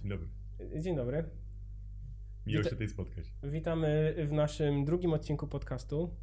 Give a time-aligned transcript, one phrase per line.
[0.00, 0.28] Dzień dobry.
[0.80, 1.24] Dzień dobry.
[2.46, 3.24] Miło Wita- się tutaj spotkać.
[3.42, 6.14] Witamy w naszym drugim odcinku podcastu.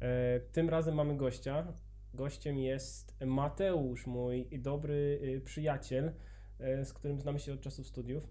[0.00, 1.72] E, Tym razem mamy gościa.
[2.14, 6.12] Gościem jest Mateusz, mój dobry y, przyjaciel,
[6.58, 8.28] e, z którym znamy się od czasów studiów.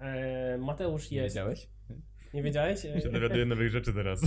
[0.00, 1.34] E, Mateusz jest.
[1.34, 1.68] wiedziałeś?
[2.34, 2.82] Nie wiedziałeś?
[2.82, 4.20] Się dowiaduję nowych rzeczy teraz.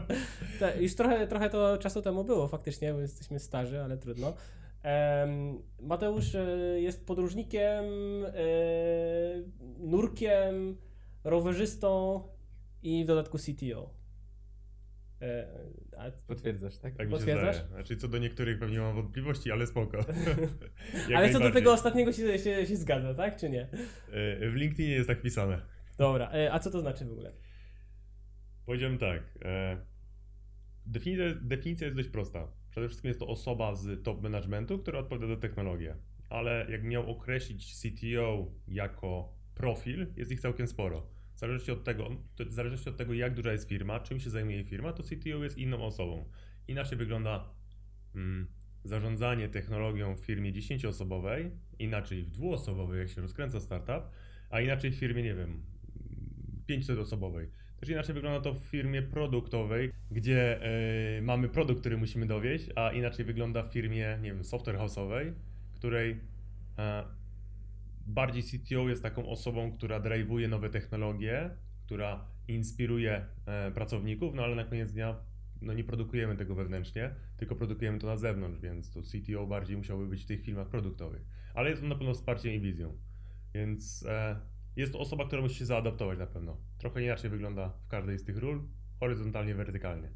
[0.60, 4.34] Ta, już trochę, trochę to czasu temu było faktycznie, bo jesteśmy starzy, ale trudno.
[5.80, 6.46] Mateusz e,
[6.80, 7.84] jest podróżnikiem,
[8.24, 8.32] e,
[9.78, 10.76] nurkiem,
[11.24, 12.22] rowerzystą
[12.82, 13.94] i w dodatku CTO.
[15.22, 15.48] E,
[15.98, 16.96] a, Potwierdzasz, tak?
[16.96, 17.56] Tak mi się Potwierdzasz?
[17.56, 17.68] zdaje.
[17.68, 19.98] Znaczy co do niektórych pewnie mam wątpliwości, ale spoko.
[21.16, 23.68] Ale co do tego ostatniego się, się, się zgadza, tak czy nie?
[24.40, 25.62] W LinkedInie jest tak pisane.
[25.98, 27.32] Dobra, a co to znaczy w ogóle?
[28.66, 29.38] Powiedziałem tak.
[30.86, 32.48] Definicja, definicja jest dość prosta.
[32.76, 35.96] Przede wszystkim jest to osoba z top managementu, która odpowiada za technologię.
[36.30, 41.06] Ale jak miał określić CTO jako profil, jest ich całkiem sporo.
[41.34, 42.10] W zależności od tego,
[42.46, 45.84] zależności od tego, jak duża jest firma, czym się zajmuje firma, to CTO jest inną
[45.84, 46.28] osobą.
[46.68, 47.50] Inaczej wygląda
[48.14, 48.46] mm,
[48.84, 54.10] zarządzanie technologią w firmie 10-osobowej, inaczej w dwuosobowej, jak się rozkręca startup,
[54.50, 55.62] a inaczej w firmie, nie wiem,
[56.68, 57.46] 500-osobowej.
[57.80, 60.62] Też inaczej wygląda to w firmie produktowej, gdzie
[61.18, 65.32] e, mamy produkt, który musimy dowieść, a inaczej wygląda w firmie, nie wiem, software house'owej,
[65.74, 66.20] której
[66.78, 67.04] e,
[68.06, 71.50] bardziej CTO jest taką osobą, która drive'uje nowe technologie,
[71.86, 75.16] która inspiruje e, pracowników, no ale na koniec dnia
[75.62, 80.06] no nie produkujemy tego wewnętrznie, tylko produkujemy to na zewnątrz, więc to CTO bardziej musiałby
[80.06, 81.22] być w tych firmach produktowych.
[81.54, 82.98] Ale jest on na pewno wsparciem i wizją.
[83.54, 84.04] Więc
[84.76, 86.56] jest to osoba, która musi się zaadaptować na pewno.
[86.78, 88.62] Trochę inaczej wygląda w każdej z tych ról,
[89.00, 90.10] horyzontalnie, wertykalnie.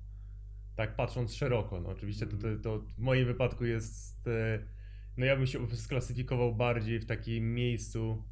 [0.77, 4.65] Tak patrząc szeroko, no oczywiście to, to, to w moim wypadku jest, e,
[5.17, 8.25] no ja bym się sklasyfikował bardziej w takim miejscu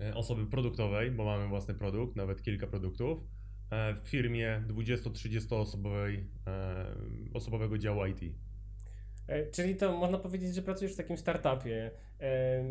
[0.00, 3.24] e, osoby produktowej, bo mamy własny produkt, nawet kilka produktów,
[3.70, 6.26] e, w firmie 20-30 osobowej,
[7.34, 8.45] osobowego działu IT.
[9.28, 11.90] E, Czyli to można powiedzieć, że pracujesz w takim startupie.
[12.20, 12.64] E,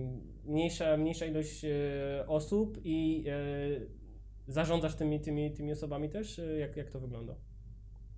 [0.46, 1.70] Mniejsza, mniejsza ilość e,
[2.28, 3.26] osób i
[4.48, 6.42] zarządzasz tymi, tymi, tymi osobami też?
[6.60, 7.36] Jak, jak to wygląda?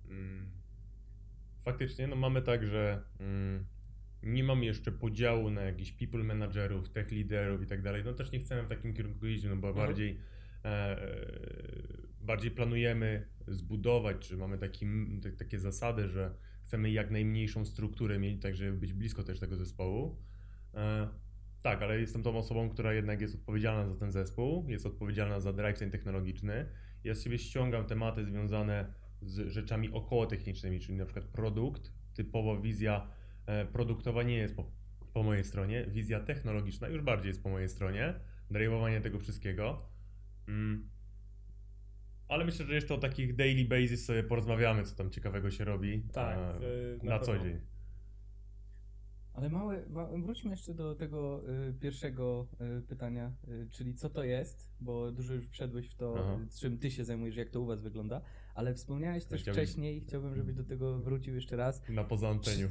[0.08, 0.50] Mm.
[1.58, 3.66] Faktycznie, no mamy tak, że mm,
[4.22, 8.02] nie mamy jeszcze podziału na jakichś people managerów, tech liderów i tak dalej.
[8.04, 9.86] No też nie chcemy w takim kierunku iść, no bo Mhm.
[9.86, 10.18] bardziej,
[12.20, 14.86] bardziej planujemy zbudować, czy mamy taki,
[15.38, 16.34] takie zasady, że
[16.68, 20.18] chcemy jak najmniejszą strukturę mieć, tak żeby być blisko też tego zespołu.
[20.74, 21.08] E,
[21.62, 25.52] tak, ale jestem tą osobą, która jednak jest odpowiedzialna za ten zespół, jest odpowiedzialna za
[25.52, 26.66] drive ten technologiczny.
[27.04, 28.92] Ja z siebie ściągam tematy związane
[29.22, 33.08] z rzeczami okołotechnicznymi, czyli na przykład produkt, typowo wizja
[33.46, 34.70] e, produktowa nie jest po,
[35.12, 38.14] po mojej stronie, wizja technologiczna już bardziej jest po mojej stronie,
[38.50, 39.78] drive'owanie tego wszystkiego.
[40.48, 40.88] Mm.
[42.28, 46.02] Ale myślę, że jeszcze o takich daily basis sobie porozmawiamy, co tam ciekawego się robi
[46.12, 46.58] Tak, e, e,
[47.02, 47.60] na, na co dzień.
[49.32, 54.24] Ale małe, ma, wróćmy jeszcze do tego y, pierwszego y, pytania, y, czyli co to
[54.24, 56.38] jest, bo dużo już wszedłeś w to, Aha.
[56.60, 58.20] czym ty się zajmujesz, jak to u was wygląda,
[58.54, 62.68] ale wspomniałeś też Chciałbym- wcześniej, chciałbym, żebyś do tego wrócił jeszcze raz, Na poza anteniu.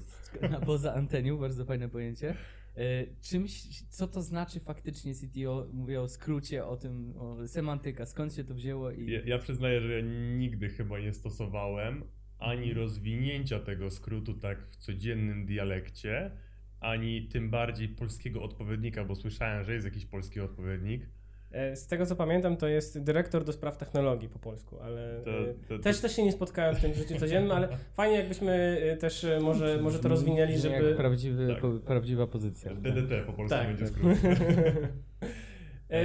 [0.52, 2.36] na poza anteniu, bardzo fajne pojęcie.
[2.78, 8.34] Y, Czymś, co to znaczy faktycznie CTO, mówię o skrócie, o tym, o semantyka, skąd
[8.34, 9.12] się to wzięło i...
[9.12, 10.02] Ja, ja przyznaję, że ja
[10.38, 12.04] nigdy chyba nie stosowałem
[12.40, 12.78] ani Mhm.
[12.78, 16.32] rozwinięcia tego skrótu tak w codziennym dialekcie,
[16.80, 21.10] ani tym bardziej polskiego odpowiednika, bo słyszałem, że jest jakiś polski odpowiednik.
[21.52, 25.32] E, Z tego co pamiętam, to jest dyrektor do spraw technologii po polsku, ale To-
[25.32, 28.80] e, to- to- też, też się nie spotkałem w tym życiu codziennym, ale fajnie jakbyśmy
[28.94, 30.96] e, też może, może to rozwinęli, żeby...
[30.96, 31.62] Prawdziwy, Tak.
[31.62, 32.74] po, prawdziwa pozycja.
[32.76, 34.18] DDT po polsku Tak, będzie skrót.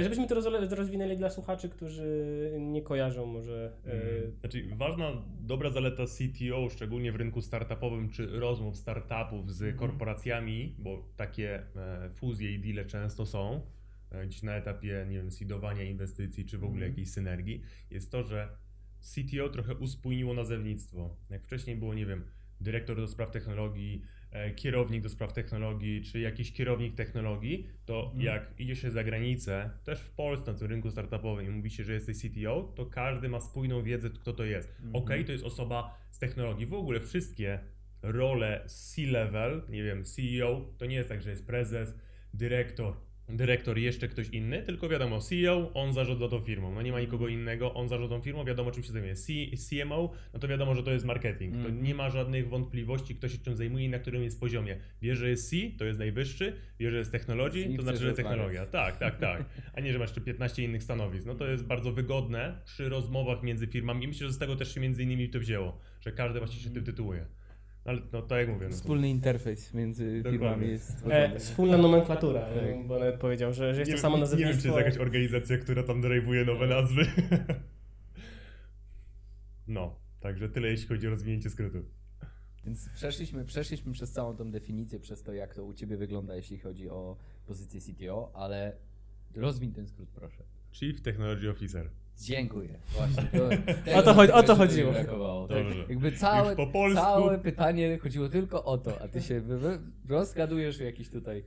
[0.03, 0.35] Żebyśmy to
[0.75, 3.71] rozwinęli dla słuchaczy, którzy nie kojarzą może...
[3.85, 3.99] Mm.
[4.39, 9.77] Znaczy, ważna, dobra zaleta CTO, szczególnie w rynku startupowym, czy rozmów startupów z Mhm.
[9.79, 11.63] korporacjami, bo takie
[12.09, 13.61] fuzje i deale często są,
[14.21, 16.91] gdzieś na etapie, nie wiem, seedowania inwestycji, czy w ogóle Mhm.
[16.91, 17.61] jakiejś synergii,
[17.91, 18.47] jest to, że
[19.01, 21.17] CTO trochę uspójniło nazewnictwo.
[21.29, 22.23] Jak wcześniej było, nie wiem,
[22.61, 24.01] dyrektor do spraw technologii,
[24.31, 28.21] e, kierownik do spraw technologii, czy jakiś kierownik technologii, to Mhm.
[28.21, 31.83] jak idzie się za granicę, też w Polsce, na tym rynku startupowym i mówi się,
[31.83, 34.69] że jesteś CTO, to każdy ma spójną wiedzę, kto to jest.
[34.69, 34.95] Mhm.
[34.95, 36.65] Ok, to jest osoba z technologii.
[36.65, 37.59] W ogóle wszystkie
[38.01, 41.95] role C-level, nie wiem, CEO, to nie jest tak, że jest prezes,
[42.33, 42.93] dyrektor,
[43.37, 47.27] dyrektor jeszcze ktoś inny, tylko wiadomo, CEO, on zarządza tą firmą, no nie ma nikogo
[47.27, 49.15] innego, on zarządza tą firmą, wiadomo czym się zajmuje.
[49.15, 49.33] C,
[49.69, 51.83] CMO, no to wiadomo, że to jest marketing, to Mhm.
[51.83, 54.77] nie ma żadnych wątpliwości, kto się czym zajmuje i na którym jest poziomie.
[55.01, 58.65] Wie, że jest C, to jest najwyższy, wie, że jest technologii, to znaczy, że technologia.
[58.65, 59.45] Tak, tak, tak.
[59.73, 61.25] A nie, że masz jeszcze 15 innych stanowisk.
[61.25, 64.73] No to jest bardzo wygodne przy rozmowach między firmami i myślę, że z tego też
[64.73, 67.25] się między innymi to wzięło, że każdy właśnie się tym tytułuje.
[67.85, 68.75] No ale no tak jak mówię, no to...
[68.75, 70.31] Wspólny interfejs między Dokładnie.
[70.39, 72.87] firmami jest E, wspólna nomenklatura, Tak.
[72.87, 74.77] bo nawet powiedział, że, że jest nie, to samo wiem- Nie wiem, czy nazewnictwo.
[74.79, 77.05] jest jakaś organizacja, która tam derajwuje nowe nazwy.
[79.67, 81.77] No, także tyle jeśli chodzi o rozwinięcie skrótu.
[82.65, 86.57] Więc przeszliśmy, przeszliśmy przez całą tą definicję, przez to, jak to u Ciebie wygląda, jeśli
[86.59, 88.75] chodzi o pozycję CTO, ale
[89.35, 90.43] rozwiń ten skrót, proszę.
[90.71, 91.89] Chief Technology Officer.
[92.21, 92.79] Dziękuję.
[92.89, 93.23] Właśnie.
[93.23, 93.49] To,
[93.99, 94.93] O to chodzi- o to chodziło.
[94.93, 95.07] tak?
[95.07, 95.85] Dobrze.
[95.89, 97.01] Jakby całe, po polsku.
[97.01, 99.79] całe pytanie chodziło tylko o to, a Ty się wy, wy,
[100.09, 101.43] rozgadujesz w jakichś tutaj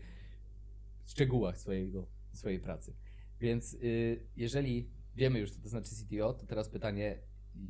[1.07, 2.95] szczegółach swojego, swojej pracy.
[3.41, 7.19] Więc y, jeżeli wiemy już, co to znaczy CTO, to teraz pytanie,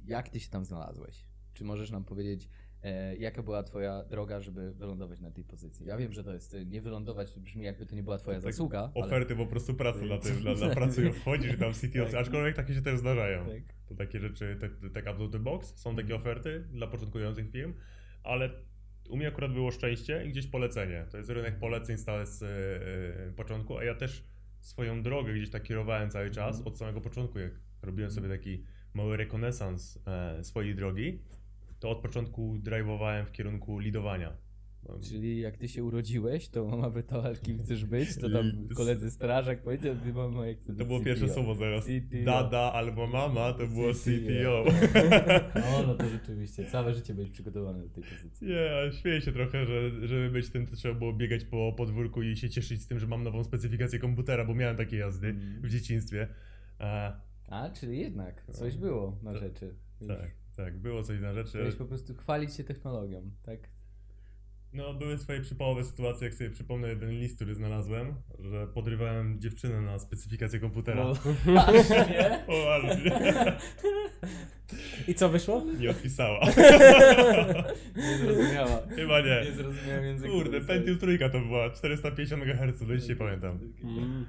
[0.06, 1.24] jak Ty się tam znalazłeś?
[1.54, 2.48] Czy możesz nam powiedzieć,
[3.18, 5.86] jaka była Twoja droga, żeby wylądować na tej pozycji?
[5.86, 8.90] Ja wiem, że to jest, nie wylądować, brzmi jakby to nie była Twoja Tak, zasługa.
[8.94, 12.14] Oferty po prostu pracy na tym, na, na pracy wchodzisz tam CTO, Tak.
[12.14, 13.44] aczkolwiek takie się też zdarzają.
[13.44, 13.74] Ale, tak.
[13.88, 17.74] To takie rzeczy, tak, tak out of the box, są takie oferty dla początkujących firm,
[18.22, 18.50] ale
[19.10, 21.06] u mnie akurat było szczęście i gdzieś polecenie.
[21.10, 22.46] To jest rynek poleceń stale z e,
[23.28, 24.24] e, początku, a ja też
[24.60, 26.66] swoją drogę gdzieś tak kierowałem cały czas Mhm.
[26.68, 27.52] od samego początku, jak
[27.82, 31.22] robiłem sobie taki mały rekonesans e, swojej drogi,
[31.80, 34.36] to od początku drive'owałem w kierunku lidowania.
[35.08, 39.62] Czyli jak ty się urodziłeś, to mama pytała, kim chcesz być, to tam koledzy strażak
[39.62, 41.04] powiedział, ty mama jak chcesz To było CTO.
[41.04, 41.84] pierwsze słowo zaraz.
[41.84, 42.24] CTO.
[42.24, 44.64] Dada albo mama to było CTO.
[45.54, 48.46] No, no to rzeczywiście, całe życie byłeś przygotowany do tej pozycji.
[48.48, 52.22] Nie, ale śmieję się trochę, że żeby być tym, to trzeba było biegać po podwórku
[52.22, 55.62] i się cieszyć z tym, że mam nową specyfikację komputera, bo miałem takie jazdy Mhm.
[55.62, 56.28] w dzieciństwie.
[56.80, 57.12] E,
[57.48, 59.74] A, czyli jednak, coś było na rzeczy.
[60.08, 61.50] Tak, tak, było coś na rzeczy.
[61.50, 63.58] Chciałeś po prostu chwalić się technologią, tak?
[64.72, 69.80] No, były swoje przypałowe sytuacje, jak sobie przypomnę jeden list, który znalazłem, że podrywałem dziewczynę
[69.80, 71.04] na specyfikację komputera.
[71.46, 72.44] No, aż nie?
[72.46, 73.12] Poważnie.
[75.08, 75.64] I co wyszło?
[75.78, 76.40] Nie odpisała.
[77.96, 78.82] Nie zrozumiała.
[78.96, 79.42] Chyba nie.
[79.44, 80.32] Nie zrozumiałem języka.
[80.32, 83.58] Kurde, Pentium trójka to była, 450 MHz, do dzisiaj pamiętam.
[83.84, 84.26] Jej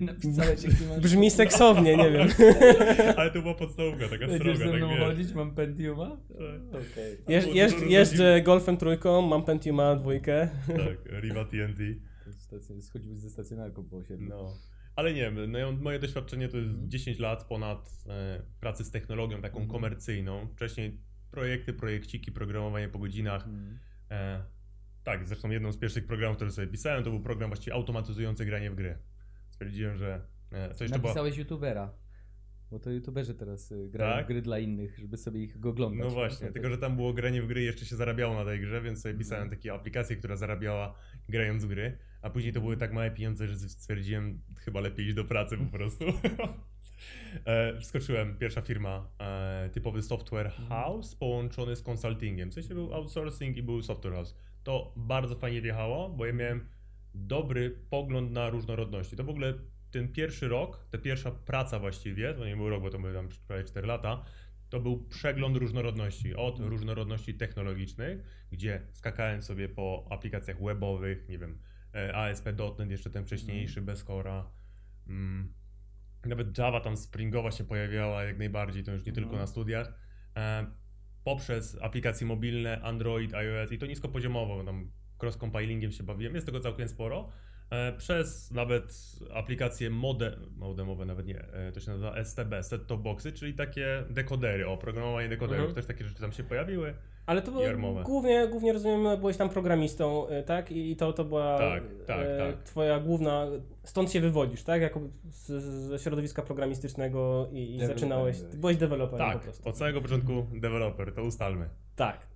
[0.00, 1.00] napisałeś, masz...
[1.00, 2.28] Brzmi seksownie, nie wiem.
[3.16, 6.16] Ale to była podstawówka, taka Będziesz sroga, ze tak mną chodzić, mam Pentiuma?
[6.28, 6.82] Tak.
[6.92, 7.18] Okej.
[7.28, 10.48] Jeż, jeżdżę Golfem trójką, mam Pentiuma dwójkę.
[10.66, 11.78] Tak, Riva TNT.
[12.80, 14.28] Schodziłeś ze stacjonarką po osiedlu.
[14.28, 14.52] No.
[14.96, 16.90] Ale nie wiem, no, moje doświadczenie to jest Mhm.
[16.90, 19.70] 10 lat ponad e, pracy z technologią taką Mhm.
[19.70, 20.46] komercyjną.
[20.48, 21.00] Wcześniej
[21.30, 23.46] projekty, projekciki, programowanie po godzinach.
[23.46, 23.78] Mhm.
[24.10, 24.44] E,
[25.04, 28.70] tak, zresztą jedną z pierwszych programów, które sobie pisałem, to był program właściwie automatyzujący granie
[28.70, 28.98] w gry.
[29.54, 30.20] Stwierdziłem, że
[30.52, 30.98] e, to jeszcze.
[30.98, 31.92] Napisałeś youtubera.
[32.70, 34.24] Bo to youtuberzy teraz y, grają Tak?
[34.24, 36.04] w gry dla innych, żeby sobie ich go oglądać.
[36.04, 38.60] No właśnie, tylko że tam było granie w gry i jeszcze się zarabiało na tej
[38.60, 39.58] grze, więc sobie pisałem Mhm.
[39.60, 40.94] takie aplikacje, która zarabiała
[41.28, 45.14] grając w gry, a później to były tak małe pieniądze, że stwierdziłem, chyba lepiej iść
[45.14, 46.04] do pracy po prostu.
[47.44, 50.68] E, Wskoczyłem, pierwsza firma, e, typowy software Mhm.
[50.68, 52.50] house połączony z consultingiem.
[52.50, 54.36] W sensie był outsourcing i był software house.
[54.62, 56.68] To bardzo fajnie wjechało, bo ja miałem
[57.14, 59.16] dobry pogląd na różnorodności.
[59.16, 59.54] To w ogóle
[59.90, 63.28] ten pierwszy rok, ta pierwsza praca właściwie, to nie był rok, bo to były tam
[63.48, 64.24] prawie 4 lata,
[64.68, 66.34] to był przegląd różnorodności.
[66.34, 71.58] Od różnorodności technologicznych, gdzie skakałem sobie po aplikacjach webowych, nie wiem,
[71.94, 74.50] e, ASP.NET, jeszcze ten wcześniejszy, bez Cora.
[75.08, 75.54] Mm,
[76.26, 79.24] nawet Java tam Springowa się pojawiała jak najbardziej, to już nie Mhm.
[79.24, 79.92] tylko na studiach.
[80.36, 80.66] E,
[81.24, 84.90] poprzez aplikacje mobilne, Android, iOS i to niskopoziomowo, tam
[85.24, 87.28] cross-compilingiem się bawiłem, jest tego całkiem sporo.
[87.70, 88.92] E, przez nawet
[89.34, 94.66] aplikacje mode, modemowe, nawet nie, e, to się nazywa STB, set-top boxy, czyli takie dekodery,
[94.68, 95.74] o, programowanie dekoderów, Mhm.
[95.74, 96.94] też takie rzeczy tam się pojawiły.
[97.26, 98.02] Ale to było, Jarmowe.
[98.02, 100.70] głównie, głównie rozumiem, byłeś tam programistą, y, tak?
[100.72, 102.62] I to, to była Tak, tak, e, tak.
[102.62, 103.46] twoja główna,
[103.84, 104.82] stąd się wywodzisz, tak?
[104.82, 105.00] Jako
[105.30, 105.46] z,
[105.88, 108.76] ze środowiska programistycznego i, i zaczynałeś, byłeś.
[108.76, 109.68] deweloperem po Tak, prostu.
[109.68, 111.68] od samego początku developer, to ustalmy.
[111.96, 112.26] Tak,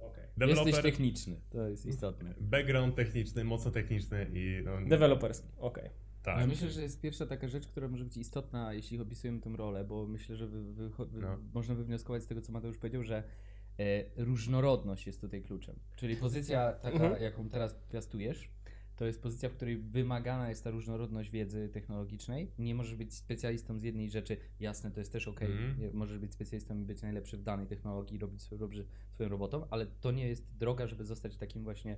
[0.45, 0.49] okej.
[0.49, 2.35] Jesteś Developer, techniczny, to jest istotne.
[2.40, 5.90] background techniczny, mocno techniczny i no, Deweloperski, okej.
[6.23, 6.40] tak.
[6.40, 9.85] Ja myślę, że jest pierwsza taka rzecz, która może być istotna, jeśli opisujemy tę rolę,
[9.85, 11.38] bo myślę, że wy, wy, wy, No.
[11.54, 13.23] można wywnioskować z tego, co Mateusz powiedział, że
[13.78, 15.76] e, różnorodność jest tutaj kluczem.
[15.97, 17.23] Czyli pozycja taka, Mhm.
[17.23, 18.50] jaką teraz piastujesz,
[18.99, 22.52] to jest pozycja, w której wymagana jest ta różnorodność wiedzy technologicznej.
[22.59, 25.43] Nie możesz być specjalistą z jednej rzeczy, jasne, to jest też ok.
[25.43, 25.97] Mhm.
[25.97, 29.87] Możesz być specjalistą i być najlepszy w danej technologii, robić swoją, robić swoją robotą, ale
[29.87, 31.97] to nie jest droga, żeby zostać takim właśnie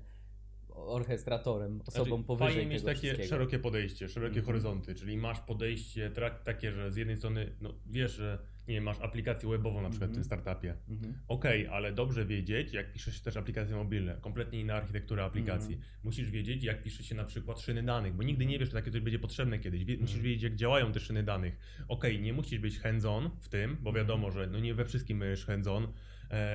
[0.74, 4.46] orchestratorem, osobą Znaczy, powyżej Fajnie mieć takie szerokie podejście, szerokie Mhm.
[4.46, 6.12] horyzonty, czyli masz podejście
[6.44, 8.38] takie, że z jednej strony, no wiesz, że
[8.70, 10.40] nie masz aplikację webową na przykład w tym Mhm.
[10.42, 10.74] startupie.
[10.88, 11.14] Mhm.
[11.28, 15.74] Okej, ale dobrze wiedzieć, jak pisze się też aplikacje mobilne, kompletnie inna architektura aplikacji.
[15.74, 15.92] Mhm.
[16.04, 18.90] Musisz wiedzieć, jak pisze się na przykład szyny danych, bo nigdy nie wiesz, czy takie
[18.90, 19.84] coś będzie potrzebne kiedyś.
[19.84, 20.24] Wie, Musisz Mhm.
[20.24, 21.56] wiedzieć, jak działają te szyny danych.
[21.88, 24.44] Okej, nie musisz być hands-on w tym, bo wiadomo, Mhm.
[24.46, 25.88] że no nie we wszystkim będziesz hands-on,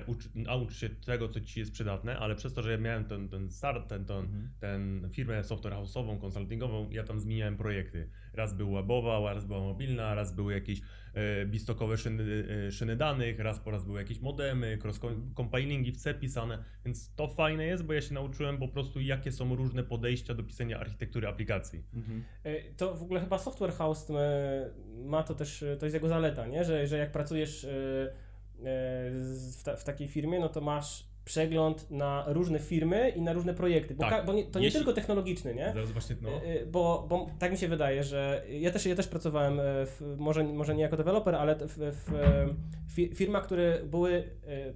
[0.07, 3.29] ucz, naucz się tego, co ci jest przydatne, ale przez to, że ja miałem ten,
[3.29, 4.49] ten start, ten, ten, Mhm.
[4.59, 8.09] ten firmę software house'ową, konsultingową, ja tam zmieniałem projekty.
[8.33, 10.81] Raz była webowa, raz była mobilna, raz były jakieś
[11.13, 12.23] e, bistokowe szyny,
[12.67, 17.27] e, szyny danych, raz po raz były jakieś modemy, cross-compilingi w C pisane, więc to
[17.27, 21.27] fajne jest, bo ja się nauczyłem po prostu, jakie są różne podejścia do pisania architektury
[21.27, 21.83] aplikacji.
[21.93, 22.23] Mhm.
[22.43, 24.69] E, To w ogóle chyba Software House e,
[25.05, 26.65] ma to też, e, to jest jego zaleta, nie?
[26.65, 28.24] Że, że jak pracujesz e, e,
[28.69, 33.53] w, ta, w takiej firmie, no to masz przegląd na różne firmy i na różne
[33.53, 34.09] projekty, bo, Tak.
[34.09, 35.71] ka- bo nie, to nie Jeśli- tylko technologiczny, nie?
[35.73, 38.95] Zaraz właśnie, no, E, e, Bo, bo tak mi się wydaje, że ja też, ja
[38.95, 42.47] też pracowałem, e, w, może, może nie jako deweloper, ale w, w e,
[42.95, 44.11] fi- firmach, które były
[44.47, 44.73] e,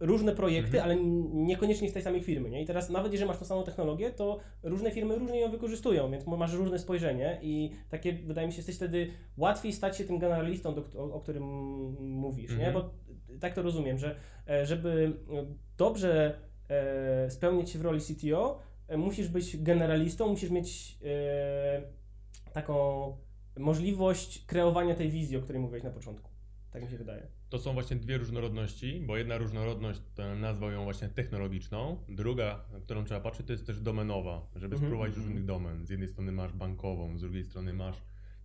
[0.00, 0.84] różne projekty, Mhm.
[0.84, 0.96] ale
[1.44, 2.50] niekoniecznie z tej samej firmy.
[2.50, 2.62] Nie?
[2.62, 6.26] I teraz nawet jeżeli masz tą samą technologię, to różne firmy różnie ją wykorzystują, więc
[6.26, 10.74] masz różne spojrzenie i takie, wydaje mi się, jesteś wtedy łatwiej stać się tym generalistą,
[10.74, 11.44] do, o, o którym
[12.00, 12.66] mówisz, nie?
[12.66, 12.72] Mhm.
[12.74, 12.90] Bo
[13.40, 14.16] tak to rozumiem, że
[14.48, 16.38] e, żeby e, dobrze
[16.68, 18.58] e, spełnić się w roli CTO,
[18.96, 20.98] musisz być generalistą, musisz mieć
[22.52, 22.76] taką
[23.58, 26.30] możliwość kreowania tej wizji, o której mówiłeś na początku.
[26.70, 27.26] Tak mi się wydaje.
[27.48, 30.00] To są właśnie dwie różnorodności, bo jedna różnorodność
[30.40, 34.82] nazwał ją właśnie technologiczną, druga, na którą trzeba patrzeć, to jest też domenowa, żeby Mhm.
[34.90, 35.26] spróbować Mhm.
[35.26, 35.86] różnych domen.
[35.86, 37.96] Z jednej strony masz bankową, z drugiej strony masz,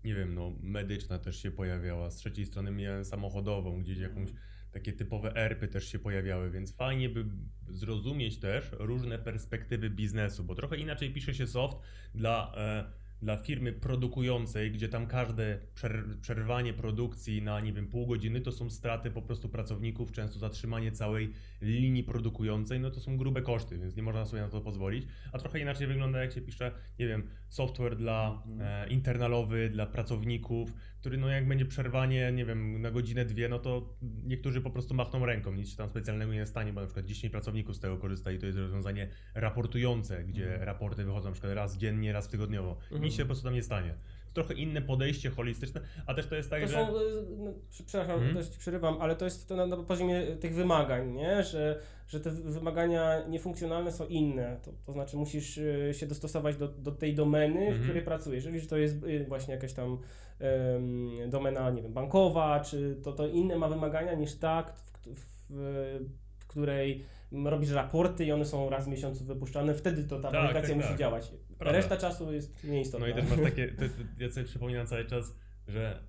[0.04, 4.30] nie wiem, no medyczna też się pojawiała, z trzeciej strony miałem samochodową, gdzieś jakąś,
[4.72, 7.26] takie typowe ERPy też się pojawiały, więc fajnie by
[7.70, 11.78] zrozumieć też różne perspektywy biznesu, bo trochę inaczej pisze się soft
[12.16, 12.54] dla...
[12.58, 18.42] E, dla firmy produkującej, gdzie tam każde przer- przerwanie produkcji na, nie wiem, pół godziny
[18.42, 23.42] to są straty po prostu pracowników, często zatrzymanie całej linii produkującej, no to są grube
[23.42, 25.08] koszty, więc nie można sobie na to pozwolić.
[25.32, 28.62] A trochę inaczej wygląda, jak się pisze, nie wiem, software dla Mhm.
[28.62, 33.60] e, internalowy, dla pracowników, który no jak będzie przerwanie, nie wiem, na godzinę, dwie, no
[33.60, 37.06] to niektórzy po prostu machną ręką, nic się tam specjalnego nie stanie, bo na przykład
[37.06, 40.64] 10 pracowników z tego korzysta i to jest rozwiązanie raportujące, gdzie Mhm.
[40.64, 42.78] raporty wychodzą na przykład raz dziennie, raz tygodniowo.
[42.84, 43.02] Mhm.
[43.04, 43.94] Nic się po prostu tam nie stanie.
[44.34, 46.74] Trochę inne podejście holistyczne, a też to jest tak, To że...
[46.74, 47.02] są, e,
[47.38, 48.36] no, przepraszam, Mhm.
[48.36, 51.44] też ci przerywam, ale to jest to na, na poziomie tych wymagań, nie?
[51.44, 54.58] Że, że te wymagania niefunkcjonalne są inne.
[54.64, 57.84] To, to znaczy musisz e, się dostosować do, do tej domeny, w Mhm.
[57.84, 58.46] której pracujesz.
[58.46, 58.96] Jeżeli to jest
[59.28, 59.98] właśnie jakaś tam
[60.40, 65.26] em, domena, nie wiem, bankowa, czy to, to inne ma wymagania niż ta, w, w,
[65.50, 66.10] w
[66.52, 67.06] której
[67.46, 70.78] robisz raporty i one są raz w miesiącu wypuszczane, wtedy to ta Tak, aplikacja tak,
[70.78, 70.98] musi tak.
[71.00, 71.32] działać.
[71.58, 71.78] Prawda.
[71.78, 73.08] Reszta czasu jest mniej istotna.
[73.08, 75.36] No i też masz takie, to, to, ja sobie przypominam cały czas,
[75.68, 76.04] że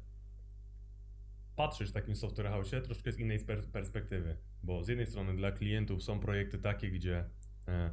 [1.56, 3.38] patrzysz w takim software house troszkę z innej
[3.72, 7.24] perspektywy, bo z jednej strony dla klientów są projekty takie, gdzie
[7.68, 7.90] e,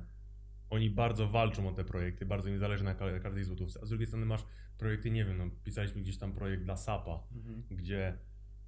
[0.70, 3.90] oni bardzo walczą o te projekty, bardzo im zależy na ka- każdej złotówce, a z
[3.90, 4.46] drugiej strony masz
[4.78, 7.64] projekty, nie wiem, no, pisaliśmy gdzieś tam projekt dla SAP-a, Mhm.
[7.72, 8.18] gdzie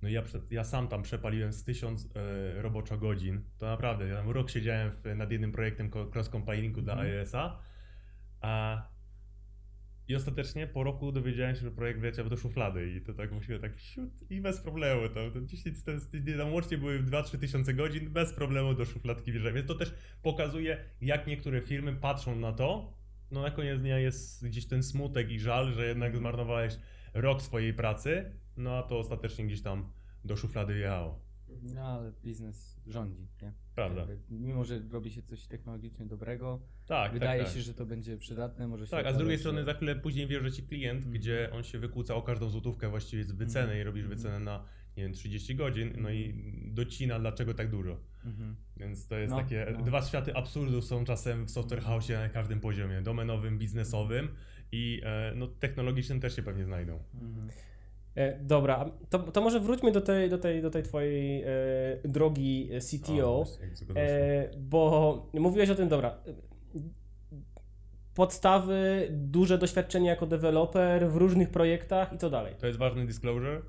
[0.02, 3.42] no ja, ja sam tam przepaliłem z tysiąc e, roboczo godzin.
[3.58, 7.12] To naprawdę, ja tam rok siedziałem w, nad jednym projektem cross-compilingu dla Mhm.
[7.12, 7.60] iOS-a.
[8.42, 8.84] A
[10.08, 13.62] i ostatecznie po roku dowiedziałem się, że projekt wleciał do szuflady i to tak musiałem
[13.62, 15.10] tak siut i bez problemu.
[15.10, 19.32] To, to 10, to, jest- tam łącznie były 2-3 tysiące godzin, bez problemu do szufladki
[19.32, 19.56] wjeżdżałem.
[19.56, 22.98] Więc to też pokazuje, jak niektóre firmy patrzą na to.
[23.32, 26.78] No na koniec dnia jest gdzieś ten smutek i żal, że jednak zmarnowałeś
[27.14, 29.92] rok swojej pracy, no a to ostatecznie gdzieś tam
[30.26, 31.20] do szuflady wjechało.
[31.74, 33.54] No ale biznes rządzi, nie?
[33.76, 34.00] Prawda.
[34.02, 37.58] Jakby, mimo, że robi się coś technologicznie dobrego, Tak, wydaje tak, tak.
[37.58, 40.28] się, że to będzie przydatne, może się Tak, a z drugiej strony za chwilę później
[40.28, 41.14] wiesz, że ci klient, Mhm.
[41.14, 43.82] gdzie on się wykłóca o każdą złotówkę właściwie z wyceny Mhm.
[43.82, 44.18] i robisz Mhm.
[44.20, 44.64] wycenę na,
[44.98, 46.34] nie wiem, 30 godzin, no i
[46.74, 47.98] docina dlaczego tak dużo.
[48.26, 48.56] Mhm.
[48.78, 49.84] Więc to jest No, takie, no.
[49.84, 54.28] dwa światy absurdów są czasem w software house na każdym poziomie, domenowym, biznesowym
[54.72, 57.00] i e, no, technologicznym też się pewnie znajdą.
[57.22, 57.50] Mhm.
[58.16, 61.48] E, Dobra, to, to może wróćmy do tej, do tej, do tej twojej e,
[62.06, 63.46] drogi e, CTO, O,
[63.96, 66.18] e, bo mówiłeś o tym, dobra,
[68.16, 72.56] podstawy, duże doświadczenie jako deweloper w różnych projektach i co dalej.
[72.60, 73.62] To jest ważny disclosure.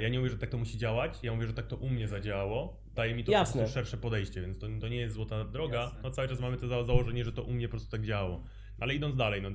[0.00, 2.08] Ja nie mówię, że tak to musi działać, ja mówię, że tak to u mnie
[2.08, 2.76] zadziałało.
[2.94, 3.52] Daje mi to Jasne.
[3.52, 5.80] po prostu szersze podejście, więc to, to nie jest złota droga.
[5.80, 5.98] Jasne.
[6.02, 8.42] No cały czas mamy to za- założenie, że to u mnie po prostu tak działało.
[8.80, 9.48] Ale idąc dalej, no,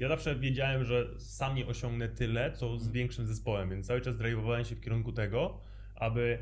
[0.00, 4.16] ja zawsze wiedziałem, że sam nie osiągnę tyle, co z większym zespołem, więc cały czas
[4.16, 5.60] drive'owałem się w kierunku tego,
[5.94, 6.38] aby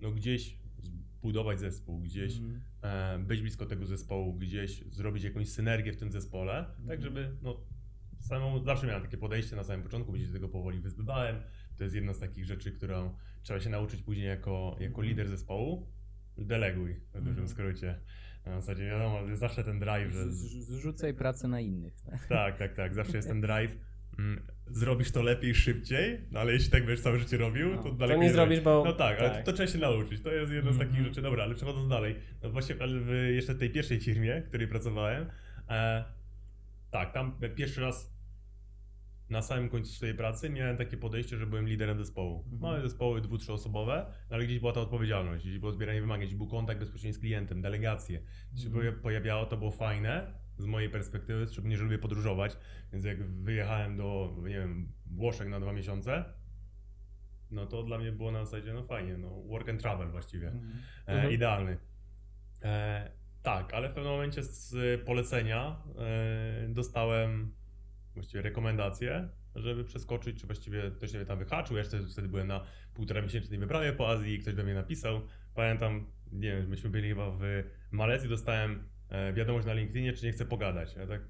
[0.00, 2.60] no, gdzieś zbudować zespół, gdzieś Mhm.
[2.82, 7.60] e, być blisko tego zespołu, gdzieś zrobić jakąś synergię w tym zespole, tak żeby no,
[8.18, 11.36] samą, zawsze miałem takie podejście na samym początku, gdzieś się tego powoli wyzbywałem.
[11.76, 15.86] To jest jedna z takich rzeczy, którą trzeba się nauczyć później jako, jako lider zespołu.
[16.38, 17.48] Deleguj, w dużym Mhm.
[17.48, 18.00] skrócie.
[18.46, 20.30] Na zasadzie wiadomo, jest zawsze ten drive, że...
[20.32, 21.94] Zrzucaj pracę na innych.
[22.10, 22.26] tak?
[22.26, 22.94] Tak, tak, tak.
[22.94, 23.76] Zawsze jest ten drive.
[24.18, 27.82] Mm, zrobisz to lepiej, szybciej, no ale jeśli tak będziesz całe życie robił, No.
[27.82, 29.38] to To dalej nie zrobisz, bo- No tak, ale tak.
[29.44, 30.22] To, to trzeba się nauczyć.
[30.22, 31.08] To jest jedna z takich Mhm.
[31.08, 31.22] rzeczy.
[31.22, 32.14] Dobra, ale przechodząc dalej.
[32.42, 35.26] No właśnie ale w jeszcze tej pierwszej firmie, w której pracowałem,
[35.68, 36.04] e,
[36.90, 38.10] tak, tam pierwszy raz
[39.30, 42.38] na samym końcu swojej pracy miałem takie podejście, że byłem liderem zespołu.
[42.44, 42.60] Mhm.
[42.62, 46.36] Małe zespoły, dwu, trzyosobowe, no ale gdzieś była ta odpowiedzialność, gdzieś było zbieranie wymagań, gdzieś
[46.38, 48.22] był kontakt bezpośredni z klientem, delegacje.
[48.52, 48.94] Gdzieś się Mhm.
[48.94, 52.56] poja- pojawiało, to było fajne z mojej perspektywy, szczególnie, że lubię podróżować,
[52.92, 56.24] więc jak wyjechałem do, nie wiem, Włoszech na dwa miesiące,
[57.50, 60.52] no to dla mnie było na zasadzie, no fajnie, no work and travel właściwie, e,
[61.06, 61.32] Mhm.
[61.32, 61.78] idealny.
[62.62, 63.10] E,
[63.42, 64.74] tak, ale w pewnym momencie z
[65.06, 67.54] polecenia e, dostałem
[68.20, 71.76] właściwie rekomendację, żeby przeskoczyć, czy właściwie ktoś mnie tam wyhaczył.
[71.76, 72.60] Ja jeszcze wtedy byłem na
[72.94, 75.20] półtora miesięcznej wyprawie po Azji i ktoś do mnie napisał.
[75.54, 77.40] Pamiętam, nie wiem, myśmy byli chyba w
[77.90, 80.94] Malezji, dostałem e, wiadomość na LinkedInie, czy nie chcę pogadać.
[80.96, 81.20] Ja tak,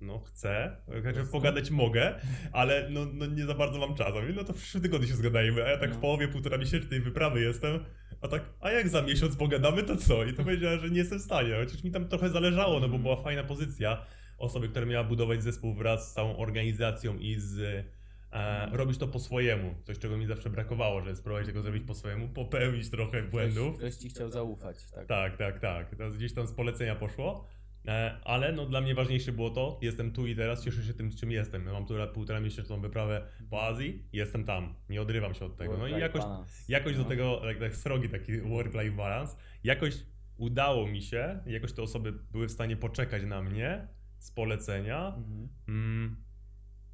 [0.00, 2.14] no chcę, znaczy pogadać mogę,
[2.52, 4.14] ale no, no nie za bardzo mam czas.
[4.16, 5.96] A mówię, no to w przyszłym tygodniu się zgadajmy, a ja tak No.
[5.96, 7.84] w połowie półtora miesięcznej wyprawy jestem,
[8.20, 10.24] a tak, a jak za miesiąc pogadamy, to co?
[10.24, 12.98] I to powiedziała, że nie jestem w stanie, chociaż mi tam trochę zależało, no bo
[12.98, 14.06] była fajna pozycja
[14.38, 17.86] osoby, która miała budować zespół wraz z całą organizacją i z
[18.32, 21.94] e, robić to po swojemu, coś czego mi zawsze brakowało, żeby spróbować tego zrobić po
[21.94, 23.76] swojemu, popełnić trochę błędów.
[23.78, 24.90] Ktoś, ktoś ci chciał zaufać.
[24.90, 25.06] Tak.
[25.06, 25.94] Tak, tak, tak.
[25.96, 27.46] To gdzieś tam z polecenia poszło.
[27.88, 31.10] E, Ale no dla mnie ważniejsze było to, jestem tu i teraz, cieszę się tym,
[31.10, 31.64] czym jestem.
[31.72, 35.76] Mam tu półtora miesięczną wyprawę po Azji, jestem tam, nie odrywam się od tego.
[35.76, 36.22] No i jakoś,
[36.68, 37.08] jakoś do No.
[37.08, 39.94] tego, tak, tak srogi taki work-life balance, jakoś
[40.36, 45.06] udało mi się, jakoś te osoby były w stanie poczekać na mnie z polecenia.
[45.16, 45.48] Mhm.
[45.68, 46.16] Mm,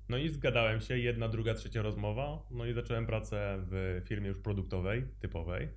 [0.09, 2.47] No i zgadałem się, jedna, druga, trzecia rozmowa.
[2.50, 5.69] No i zacząłem pracę w firmie już produktowej, typowej,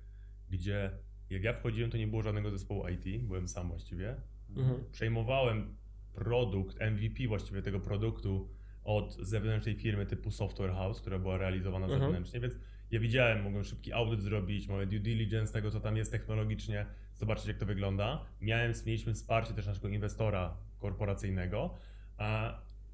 [0.50, 0.90] gdzie
[1.30, 4.16] jak ja wchodziłem, to nie było żadnego zespołu IT, byłem sam właściwie.
[4.56, 4.84] Mhm.
[4.92, 5.76] Przejmowałem
[6.14, 8.48] produkt, MVP właściwie tego produktu
[8.84, 12.02] od zewnętrznej firmy typu Software House, która była realizowana Mhm.
[12.02, 12.54] zewnętrznie, więc
[12.90, 17.46] ja widziałem, mogłem szybki audyt zrobić, moje due diligence tego, co tam jest technologicznie, zobaczyć
[17.46, 18.24] jak to wygląda.
[18.40, 20.56] Miałem, mieliśmy wsparcie też naszego inwestora
[20.86, 21.74] korporacyjnego,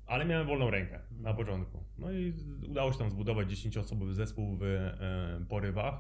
[0.07, 1.85] ale miałem wolną rękę na początku.
[1.99, 2.33] No i
[2.69, 5.95] udało się tam zbudować 10-osobowy zespół w e, porywach,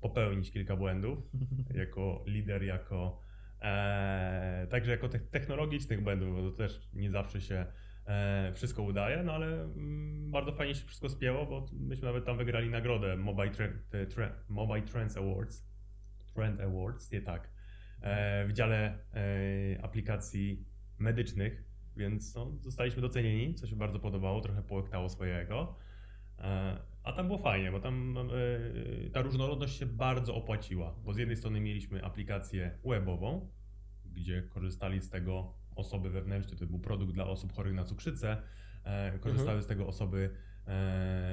[0.00, 1.30] popełnić kilka błędów
[1.82, 3.20] jako lider, jako
[3.62, 7.66] e, także jako te, technologicznych błędów, bo to też nie zawsze się
[8.06, 12.36] e, wszystko udaje, no ale mm, bardzo fajnie się wszystko spięło, bo myśmy nawet tam
[12.36, 13.72] wygrali nagrodę Mobile, Tre,
[14.06, 15.66] tre, Mobile Trends Awards,
[16.34, 17.50] Trend Awards, nie tak,
[18.48, 18.98] w dziale
[19.82, 20.66] aplikacji
[20.98, 21.64] medycznych,
[21.96, 25.76] więc no, zostaliśmy docenieni, co się bardzo podobało, trochę połektało swojego.
[26.38, 31.18] E, A tam było fajnie, bo tam e, ta różnorodność się bardzo opłaciła, bo z
[31.18, 33.50] jednej strony mieliśmy aplikację webową,
[34.04, 38.42] gdzie korzystali z tego osoby wewnętrzne, to był produkt dla osób chorych na cukrzycę,
[38.84, 40.30] e, korzystały z tego osoby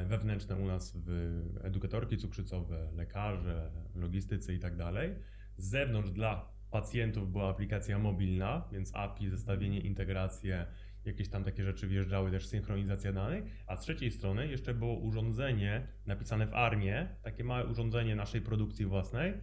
[0.06, 5.16] wewnętrzne u nas w edukatorki cukrzycowe, lekarze, logistycy i tak dalej.
[5.58, 10.66] Z zewnątrz dla pacjentów była aplikacja mobilna, więc API, zestawienie, integracje,
[11.06, 15.88] jakieś tam takie rzeczy wjeżdżały, też synchronizacja danych, a z trzeciej strony jeszcze było urządzenie
[16.06, 19.34] napisane w ARMie, takie małe urządzenie naszej produkcji własnej,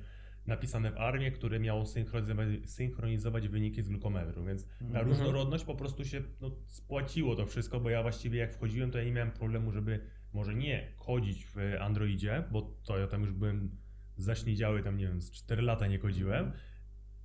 [0.46, 5.06] napisane w ARMie, które miało synchronizować, synchronizować wyniki z glukometru, więc ta Mhm.
[5.08, 9.04] różnorodność po prostu się no, spłaciło to wszystko, bo ja właściwie jak wchodziłem, to ja
[9.04, 10.00] nie miałem problemu, żeby
[10.32, 13.70] może nie chodzić w Androidzie, bo to ja tam już byłem
[14.16, 16.52] zaśniedziały, tam nie wiem, z 4 lata nie chodziłem,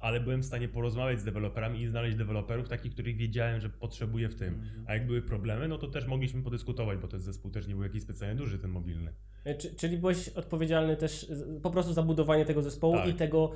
[0.05, 4.29] ale byłem w stanie porozmawiać z deweloperami i znaleźć deweloperów takich, których wiedziałem, że potrzebuję
[4.29, 4.53] w tym.
[4.53, 4.85] Mhm.
[4.87, 7.83] A jak były problemy, no to też mogliśmy podyskutować, bo ten zespół też nie był
[7.83, 9.13] jakiś specjalnie duży, ten mobilny.
[9.45, 11.31] E, Czy, czyli byłeś odpowiedzialny też
[11.63, 13.07] po prostu za budowanie tego zespołu Tak.
[13.07, 13.51] i tego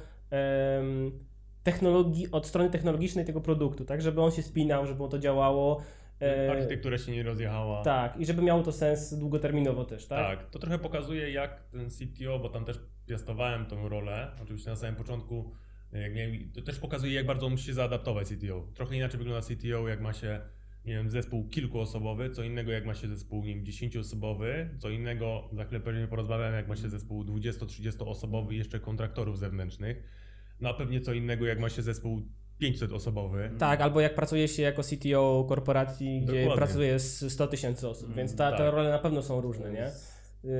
[1.64, 4.02] technologii, od strony technologicznej tego produktu, tak?
[4.02, 5.82] Żeby on się spinał, żeby to działało.
[6.22, 7.84] e, Architektura się nie rozjechała.
[7.84, 10.40] tak, i żeby miało to sens długoterminowo też, tak?
[10.40, 14.76] Tak, to trochę pokazuje jak ten CTO, bo tam też piastowałem tą rolę, oczywiście na
[14.76, 15.52] samym początku,
[16.54, 18.68] to też pokazuje jak bardzo musi się zaadaptować CTO.
[18.74, 20.42] Trochę inaczej wygląda CTO, jak ma się,
[20.86, 25.50] nie wiem, zespół kilkuosobowy, co innego jak ma się zespół, nie wiem, 10-osobowy, co innego,
[25.54, 30.04] za chwilę pewnie porozmawiam, jak ma się zespół 20-30 osobowy i jeszcze kontraktorów zewnętrznych,
[30.60, 32.22] no a pewnie co innego jak ma się zespół
[32.58, 33.52] 500 osobowy.
[33.58, 36.56] Tak, albo jak pracuje się jako CTO korporacji, gdzie Dokładnie.
[36.56, 38.74] pracuje z 100 tysięcy osób, więc ta, te tak.
[38.74, 39.92] role na pewno są różne, nie?
[40.44, 40.52] Yy,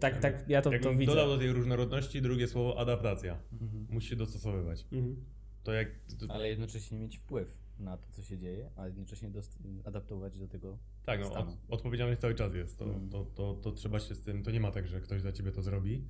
[0.00, 1.12] tak, tak, ja to, to widzę.
[1.12, 3.38] dodał do tej różnorodności drugie słowo adaptacja.
[3.62, 3.86] Mhm.
[3.90, 4.84] Musi się dostosowywać.
[4.92, 5.24] Mhm.
[5.62, 5.88] To jak.
[6.20, 10.48] To, Ale jednocześnie mieć wpływ na to, co się dzieje, a jednocześnie dost- adaptować do
[10.48, 11.50] tego tak, no, stanu.
[11.50, 12.78] od, odpowiedzialność cały czas jest.
[12.78, 13.08] To, Mm.
[13.10, 14.42] to, to, to trzeba się z tym.
[14.42, 16.04] To nie ma tak, że ktoś za ciebie to zrobi.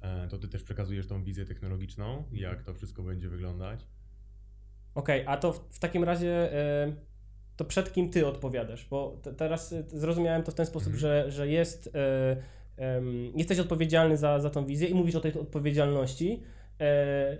[0.00, 3.86] E, to ty też przekazujesz tą wizję technologiczną, jak to wszystko będzie wyglądać.
[4.94, 6.92] Okej, a to w, w takim razie e,
[7.56, 8.86] to przed kim ty odpowiadasz?
[8.88, 11.00] Bo te, teraz e, zrozumiałem to w ten sposób, Mhm.
[11.00, 12.36] że, że jest, e,
[12.76, 16.42] em, jesteś odpowiedzialny za, za tą wizję i mówisz o tej odpowiedzialności
[16.80, 17.38] e,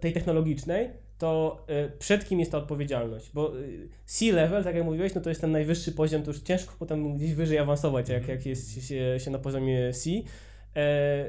[0.00, 3.30] tej technologicznej, to e, przed kim jest ta odpowiedzialność?
[3.34, 3.62] Bo e,
[4.04, 7.34] C-level, tak jak mówiłeś, no to jest ten najwyższy poziom, to już ciężko potem gdzieś
[7.34, 8.38] wyżej awansować, jak, Mhm.
[8.38, 10.10] jak jest się, się na poziomie C.
[10.76, 11.26] E,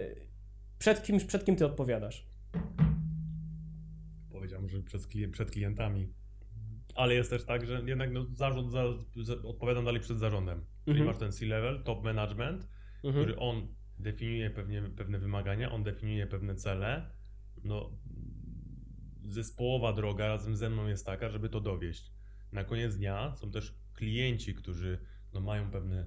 [0.80, 2.28] przed, kim, przed kim ty odpowiadasz?
[4.32, 6.14] Powiedziałem, że przed, przed klientami.
[6.96, 8.84] Ale jest też tak, że jednak no, zarząd za,
[9.22, 10.66] za, odpowiadam dalej przed zarządem.
[10.86, 11.08] Czyli Mhm.
[11.08, 12.68] masz ten C-level, top management,
[13.04, 13.24] Mhm.
[13.24, 13.68] który on
[14.00, 17.12] definiuje pewnie, pewne wymagania, on definiuje pewne cele.
[17.64, 17.98] No,
[19.24, 22.14] zespołowa droga razem ze mną jest taka, żeby to dowieść.
[22.52, 25.00] Na koniec dnia są też klienci, którzy
[25.34, 26.06] no, mają pewne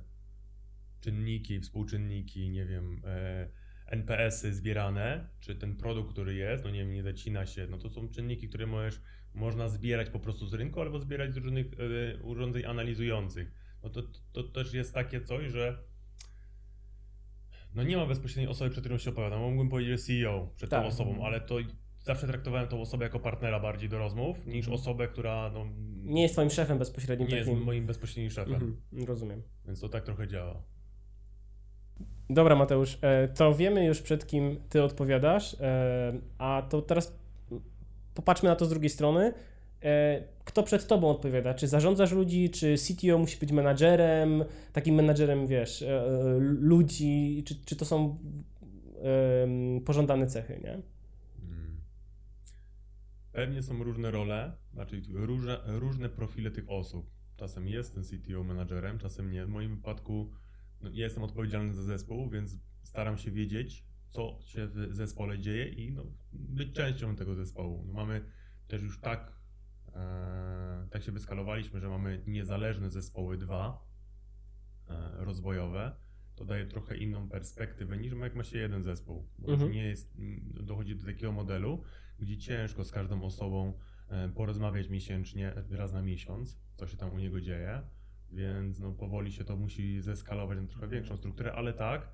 [1.01, 3.49] czynniki, współczynniki, nie wiem, e,
[3.87, 7.89] NPS-y zbierane, czy ten produkt, który jest, no nie wiem, nie zacina się, no to
[7.89, 9.01] są czynniki, które możesz,
[9.35, 13.53] można zbierać po prostu z rynku albo zbierać z różnych e, urządzeń analizujących.
[13.83, 15.85] No to, to, to też jest takie coś, że
[17.77, 19.41] no nie ma bezpośredniej osoby, przed którą się opowiadam.
[19.41, 20.83] Mógłbym powiedzieć, że CEO przed Tak.
[20.83, 21.57] tą osobą, ale to
[22.01, 25.67] zawsze traktowałem tą osobę jako partnera bardziej do rozmów, niż osobę, która no,
[26.05, 27.65] Nie jest twoim szefem bezpośrednim nie jest takim.
[27.65, 28.55] moim bezpośrednim szefem.
[28.55, 28.77] Mhm,
[29.09, 29.43] rozumiem.
[29.67, 30.63] Więc to tak trochę działa.
[32.31, 37.19] Dobra, Mateusz, e, to wiemy już przed kim ty odpowiadasz, e, a to teraz
[38.15, 39.33] popatrzmy na to z drugiej strony.
[39.83, 41.55] E, Kto przed tobą odpowiada?
[41.55, 46.05] Czy zarządzasz ludzi, czy CTO musi być menadżerem, takim menadżerem, wiesz, e,
[46.41, 48.19] ludzi, czy, czy to są
[49.85, 50.73] pożądane cechy, nie?
[50.73, 51.81] Mm.
[53.33, 57.11] Pewnie są różne role, znaczy różne, różne profile tych osób.
[57.37, 59.47] Czasem jest ten CTO menadżerem, czasem nie.
[59.47, 60.31] W moim wypadku
[60.83, 65.69] no, ja jestem odpowiedzialny za zespół, więc staram się wiedzieć, co się w zespole dzieje
[65.69, 67.85] i no, być częścią tego zespołu.
[67.87, 68.25] No, mamy
[68.69, 69.33] też już tak,
[70.91, 73.87] tak się wyskalowaliśmy, że mamy niezależne zespoły dwa
[74.89, 75.97] e, rozwojowe.
[76.35, 79.29] To daje trochę inną perspektywę niż jak ma się jeden zespół.
[79.39, 79.73] Bo Mhm.
[79.73, 80.17] nie jest,
[80.65, 81.83] dochodzi do takiego modelu,
[82.19, 83.79] gdzie ciężko z każdą osobą
[84.09, 87.83] e, porozmawiać miesięcznie, raz na miesiąc, co się tam u niego dzieje,
[88.33, 92.09] więc no, powoli się to musi zeskalować na trochę większą strukturę, ale tak,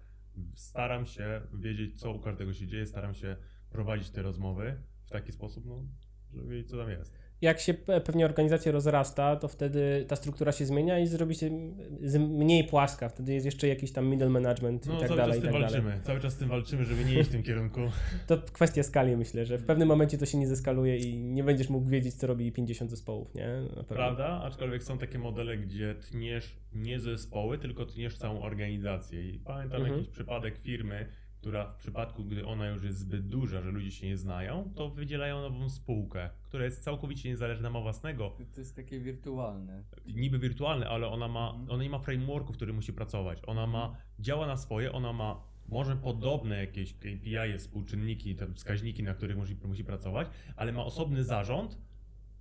[0.54, 3.36] staram się wiedzieć, co u każdego się dzieje, staram się
[3.70, 5.84] prowadzić te rozmowy w taki sposób, no,
[6.32, 7.18] żeby wiedzieć, co tam jest.
[7.42, 11.50] Jak się pe- pewnie organizacja rozrasta, to wtedy ta struktura się zmienia i zrobi się
[12.18, 13.08] mniej płaska.
[13.08, 15.34] Wtedy jest jeszcze jakiś tam middle management No, i tak cały dalej.
[15.34, 15.70] czas i tak dalej.
[15.70, 17.80] walczymy, cały czas z tym walczymy, żeby nie iść w tym kierunku.
[18.26, 21.68] To kwestia skali, myślę, że w pewnym momencie to się nie zeskaluje i nie będziesz
[21.68, 23.48] mógł wiedzieć, co robi 50 zespołów, nie?
[23.88, 24.40] Prawda?
[24.44, 29.30] Aczkolwiek są takie modele, gdzie tniesz nie zespoły, tylko tniesz całą organizację.
[29.30, 29.98] I pamiętam Mhm.
[29.98, 31.06] jakiś przypadek firmy,
[31.42, 34.88] która w przypadku, gdy ona już jest zbyt duża, że ludzie się nie znają, to
[34.90, 39.82] wydzielają nową spółkę, która jest całkowicie niezależna, ma własnego, To jest takie wirtualne.
[40.06, 41.70] niby wirtualny, ale ona ma, Mhm.
[41.70, 43.38] ona nie ma frameworku, w którym musi pracować.
[43.46, 49.14] Ona ma, działa na swoje, ona ma może podobne jakieś KPI, współczynniki, te wskaźniki, na
[49.14, 51.78] których musi, musi pracować, ale ma osobny zarząd,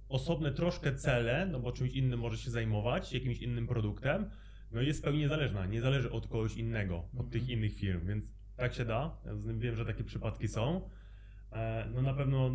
[0.09, 4.25] osobne troszkę cele, no bo czymś innym może się zajmować, jakimś innym produktem,
[4.71, 8.07] no i jest w pełni niezależna, nie zależy od kogoś innego, od tych innych firm,
[8.07, 9.17] więc tak się da.
[9.25, 10.89] Ja wiem, że takie przypadki są.
[11.51, 12.51] E, No na pewno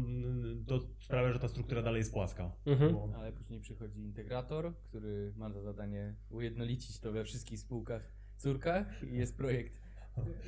[0.67, 2.53] to sprawia, że ta struktura dalej jest płaska.
[2.67, 2.93] Mhm.
[2.93, 9.03] Bo- Ale później przychodzi integrator, który ma za zadanie ujednolicić to we wszystkich spółkach, córkach
[9.03, 9.81] i jest projekt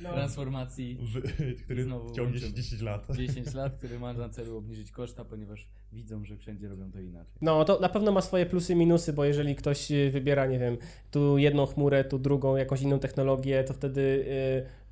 [0.01, 0.13] No.
[0.13, 1.21] transformacji w,
[1.63, 2.63] który Znowu ciągnie się łączymy.
[2.63, 3.07] 10 lat.
[3.17, 7.33] 10 lat, który ma na celu obniżyć koszta, ponieważ widzą, że wszędzie robią to inaczej.
[7.41, 10.59] No, to na pewno ma swoje plusy i minusy, bo jeżeli ktoś y, wybiera, nie
[10.59, 10.77] wiem,
[11.11, 14.01] tu jedną chmurę, tu drugą, jakąś inną technologię, to wtedy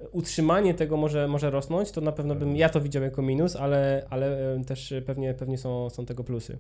[0.02, 1.92] y, utrzymanie tego może, może rosnąć.
[1.92, 5.58] To na pewno bym ja to widział jako minus, ale, ale y, też pewnie, pewnie
[5.58, 6.58] są, są tego plusy.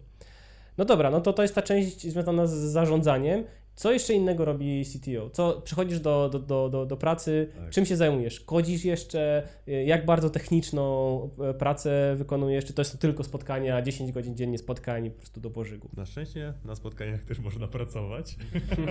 [0.77, 3.43] No dobra, no to to jest ta część związana z zarządzaniem.
[3.77, 5.29] Co jeszcze innego robi CTO?
[5.29, 7.69] Co przychodzisz do, do, do, do, do pracy, Tak.
[7.69, 8.39] czym się zajmujesz?
[8.39, 9.47] Kodzisz jeszcze?
[9.85, 12.65] Jak bardzo techniczną y, pracę wykonujesz?
[12.65, 15.89] Czy to jest tylko spotkania, 10 godzin dziennie spotkań po prostu do pożygu?
[15.97, 18.35] Na szczęście na spotkaniach też można pracować,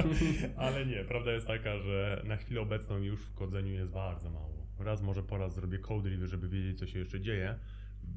[0.57, 4.67] ale nie, prawda jest taka, że na chwilę obecną już w kodzeniu jest bardzo mało.
[4.79, 7.55] Raz może po raz zrobię code review, żeby wiedzieć co się jeszcze dzieje.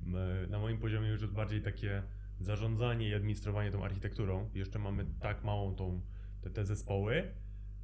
[0.05, 0.15] M,
[0.49, 2.03] Na moim poziomie już jest bardziej takie
[2.39, 4.49] zarządzanie i administrowanie tą architekturą.
[4.53, 6.01] Jeszcze mamy tak małą tą,
[6.41, 7.33] te, te zespoły,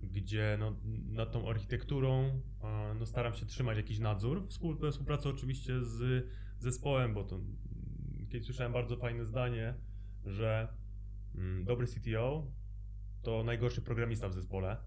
[0.03, 0.75] gdzie no,
[1.09, 2.41] nad tą architekturą
[2.99, 4.43] no, staram się trzymać jakiś nadzór.
[4.47, 6.25] Współ- Współpracę oczywiście z
[6.59, 7.39] zespołem, bo to
[8.29, 9.73] kiedyś słyszałem bardzo fajne zdanie,
[10.25, 10.67] że
[11.35, 12.51] mm, dobry CTO
[13.21, 14.77] to najgorszy programista w zespole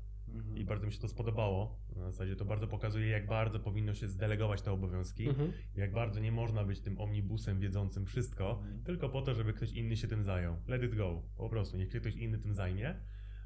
[0.55, 1.79] i bardzo mi się to spodobało.
[1.97, 5.53] Na zasadzie to bardzo pokazuje, jak bardzo powinno się zdelegować te obowiązki, Mhm.
[5.77, 9.97] jak bardzo nie można być tym omnibusem wiedzącym wszystko, tylko po to, żeby ktoś inny
[9.97, 10.57] się tym zajął.
[10.67, 13.01] Let it go, po prostu, niech się ktoś inny tym zajmie.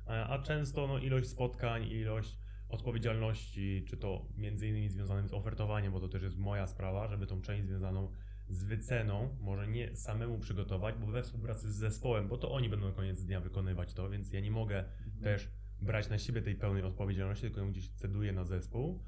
[0.06, 2.38] A a często no, ilość spotkań, ilość
[2.68, 7.26] odpowiedzialności, czy to między innymi związanym z ofertowaniem, bo to też jest moja sprawa, żeby
[7.26, 8.12] tą część związaną
[8.48, 12.86] z wyceną może nie samemu przygotować, bo we współpracy z zespołem, bo to oni będą
[12.86, 14.84] na koniec dnia wykonywać to, więc ja nie mogę
[15.22, 15.48] też
[15.80, 19.04] brać na siebie tej pełnej odpowiedzialności, tylko ją gdzieś ceduję na zespół.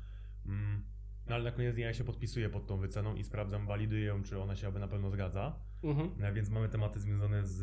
[0.46, 0.84] Mm,
[1.28, 4.22] No ale na koniec dnia ja się podpisuję pod tą wyceną i sprawdzam, waliduję ją,
[4.22, 5.56] czy ona się aby na pewno zgadza.
[5.82, 6.24] Mhm.
[6.24, 7.62] E, Więc mamy tematy związane z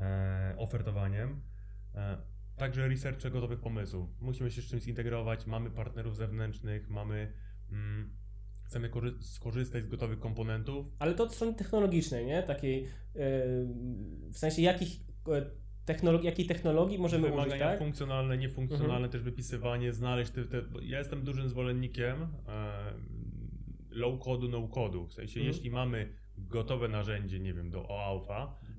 [0.00, 1.40] e, ofertowaniem.
[2.56, 4.08] Także researche gotowych pomysłów.
[4.20, 7.32] Musimy się z czymś zintegrować, mamy partnerów zewnętrznych, mamy.
[7.72, 8.10] Mm,
[8.64, 10.86] chcemy korzy- skorzystać z gotowych komponentów.
[10.98, 12.42] Ale to od strony technologicznej, nie?
[12.42, 12.88] Takiej, e,
[14.32, 15.46] w sensie jakich e,
[15.84, 17.78] technologii, jakiej technologii możemy użyć, Wymagania tak?
[17.78, 22.92] funkcjonalne, niefunkcjonalne, też wypisywanie, znaleźć te, te Ja jestem dużym zwolennikiem e,
[23.90, 25.06] low codu, no codu.
[25.06, 25.54] W sensie, Mhm.
[25.56, 28.28] jeśli mamy gotowe narzędzie, nie wiem, do OAuth,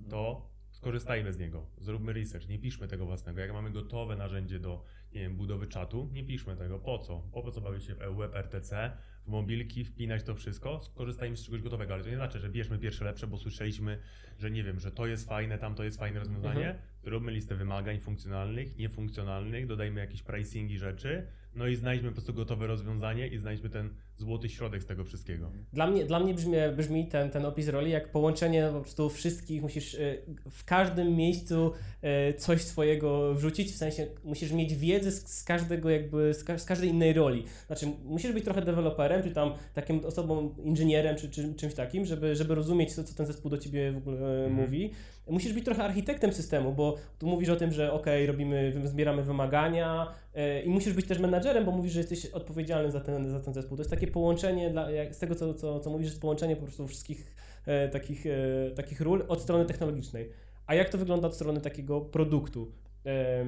[0.10, 0.47] to
[0.78, 1.66] skorzystajmy z niego.
[1.78, 3.42] Zróbmy research, nie piszmy tego własnego.
[3.42, 6.80] Jak mamy gotowe narzędzie do, nie wiem, budowy czatu, nie piszmy tego.
[6.80, 7.20] Po co?
[7.20, 10.80] Po co bawić się w EUWeb, RTC, w mobilki, wpinać to wszystko?
[10.80, 14.00] Skorzystajmy z czegoś gotowego, ale to nie znaczy, że bierzmy pierwsze lepsze, bo słyszeliśmy,
[14.40, 16.68] że nie wiem, że to jest fajne, tam to jest fajne rozwiązanie.
[16.68, 16.78] Mhm.
[17.00, 22.68] Zróbmy listę wymagań funkcjonalnych, niefunkcjonalnych, dodajmy jakieś pricingi rzeczy, no i znajdźmy po prostu gotowe
[22.68, 25.51] rozwiązanie i znajdźmy ten złoty środek z tego wszystkiego.
[25.73, 29.62] Dla mnie, dla mnie brzmi, brzmi ten, ten opis roli jak połączenie po prostu wszystkich,
[29.62, 29.99] musisz e,
[30.51, 35.89] w każdym miejscu e, coś swojego wrzucić, w sensie musisz mieć wiedzę z, z każdego
[35.89, 37.43] jakby, z, ka- z każdej innej roli.
[37.67, 42.36] Znaczy musisz być trochę deweloperem, czy tam takim osobą, inżynierem, czy, czy czymś takim, żeby,
[42.36, 44.53] żeby rozumieć co, co ten zespół do ciebie w ogóle e, Mhm.
[44.53, 44.91] mówi.
[45.30, 50.08] Musisz być trochę architektem systemu, bo tu mówisz o tym, że ok, robimy, zbieramy wymagania
[50.65, 53.77] i musisz być też menadżerem, bo mówisz, że jesteś odpowiedzialny za ten, za ten zespół.
[53.77, 56.88] To jest takie połączenie, dla, z tego co, co, co mówisz, jest połączenie po prostu
[56.88, 60.30] wszystkich e, takich, e, takich ról od strony technologicznej.
[60.67, 62.72] A jak to wygląda od strony takiego produktu?
[63.06, 63.46] E,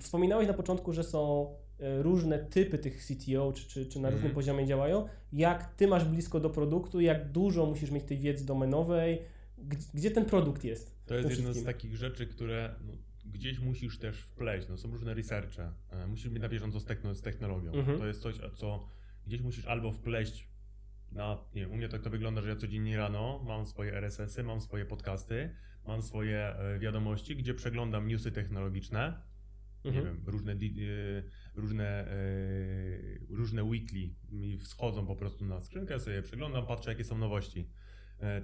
[0.00, 4.14] wspominałeś na początku, że są e, różne typy tych CTO, czy, czy, czy na Mhm.
[4.14, 5.08] różnym poziomie działają.
[5.32, 9.22] Jak ty masz blisko do produktu, jak dużo musisz mieć tej wiedzy domenowej,
[9.94, 11.06] gdzie, ten produkt jest?
[11.06, 12.92] To jest jedna z takich rzeczy, które no,
[13.24, 14.68] gdzieś musisz też wpleść.
[14.68, 15.72] No, są różne researche.
[15.90, 16.80] E, musisz być na bieżąco
[17.14, 17.72] z technologią.
[17.72, 17.98] Mhm.
[17.98, 18.88] To jest coś, co
[19.28, 20.48] gdzieś musisz albo wpleść
[21.12, 24.42] na, nie wiem, u mnie tak to wygląda, że ja codziennie rano mam swoje RSS-y,
[24.42, 25.54] mam swoje podcasty,
[25.86, 29.22] mam swoje e, wiadomości, gdzie przeglądam newsy technologiczne,
[29.84, 29.94] Mhm.
[30.04, 30.56] nie wiem, różne, e,
[31.54, 32.16] różne, e,
[33.28, 37.70] różne weekly mi wschodzą po prostu na skrzynkę, sobie przeglądam, patrzę jakie są nowości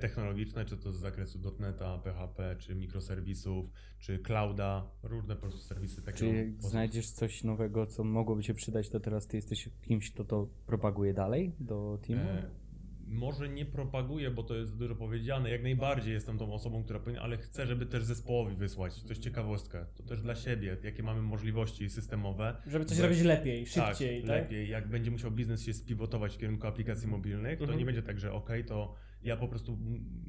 [0.00, 3.66] technologiczne, czy to z zakresu .NETA, PHP, czy mikroserwisów,
[3.98, 6.32] czy clouda, różne po prostu serwisy takiego.
[6.32, 6.70] Czy jak sposób.
[6.70, 11.14] znajdziesz coś nowego, co mogłoby się przydać, to teraz ty jesteś kimś, kto to propaguje
[11.14, 12.22] dalej do teamu?
[12.30, 12.50] E,
[13.06, 15.50] może nie propaguję, bo to jest dużo powiedziane.
[15.50, 19.86] Jak najbardziej jestem tą osobą, która powinna, ale chcę, żeby też zespołowi wysłać coś ciekawostkę.
[19.94, 22.56] To też dla siebie, jakie mamy możliwości systemowe.
[22.66, 24.28] Żeby coś Bo- robić lepiej, szybciej, tak?
[24.28, 24.68] lepiej.
[24.68, 27.78] Jak będzie musiał biznes się spivotować w kierunku aplikacji mobilnych, to Mhm.
[27.78, 29.78] nie będzie tak, że ok, to ja po prostu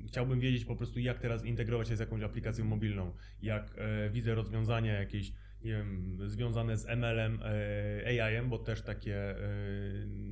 [0.08, 3.14] chciałbym wiedzieć po prostu, jak teraz integrować się z jakąś aplikacją mobilną.
[3.42, 5.32] Jak e, widzę rozwiązania jakieś,
[5.64, 9.38] nie wiem, związane z ML-em, e, AI-em, bo też takie, e,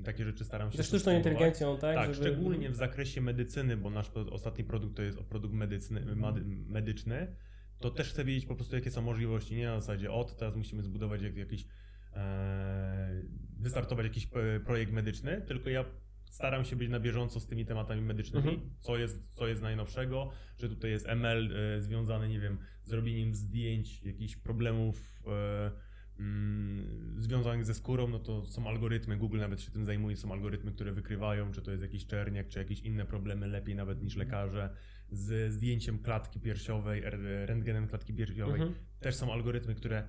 [0.03, 1.95] takie rzeczy staram się Ze sztuczną inteligencją, tak?
[1.95, 6.45] Tak, Żeby- szczególnie w zakresie medycyny, bo nasz ostatni produkt to jest produkt medycyny, mady-
[6.67, 7.35] medyczny,
[7.79, 9.55] to też chcę wiedzieć po prostu, jakie są możliwości.
[9.55, 11.65] Nie na zasadzie, od teraz musimy zbudować jak, jakiś,
[12.13, 13.21] e,
[13.59, 15.85] wystartować jakiś e, projekt medyczny, tylko ja
[16.33, 18.69] staram się być na bieżąco z tymi tematami medycznymi, Mhm.
[18.77, 23.33] co, jest, co jest najnowszego, że tutaj jest ML e, związany, nie wiem, z robieniem
[23.33, 25.71] zdjęć, jakichś problemów e,
[26.19, 30.71] mm, związanych ze skórą, no to są algorytmy, Google nawet się tym zajmuje, są algorytmy,
[30.71, 34.75] które wykrywają, czy to jest jakiś czerniak, czy jakieś inne problemy lepiej nawet niż lekarze,
[35.11, 38.61] z zdjęciem klatki piersiowej, er- rentgenem klatki piersiowej.
[38.61, 38.73] Mhm.
[38.99, 40.07] Też są algorytmy, które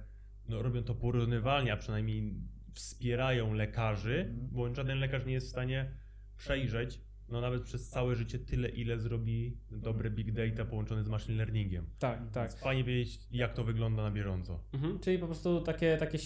[0.49, 2.35] no, robią to porównywalnie, a przynajmniej
[2.75, 4.49] wspierają lekarzy, Mhm.
[4.53, 5.91] bo żaden lekarz nie jest w stanie
[6.37, 11.39] przejrzeć no nawet przez całe życie tyle, ile zrobi dobre big data połączone z machine
[11.39, 11.87] learningiem.
[11.99, 12.49] Tak, tak.
[12.49, 14.61] Więc fajnie wiedzieć, jak to wygląda na bieżąco.
[14.73, 14.99] Mhm.
[14.99, 16.19] Czyli po prostu takie, takie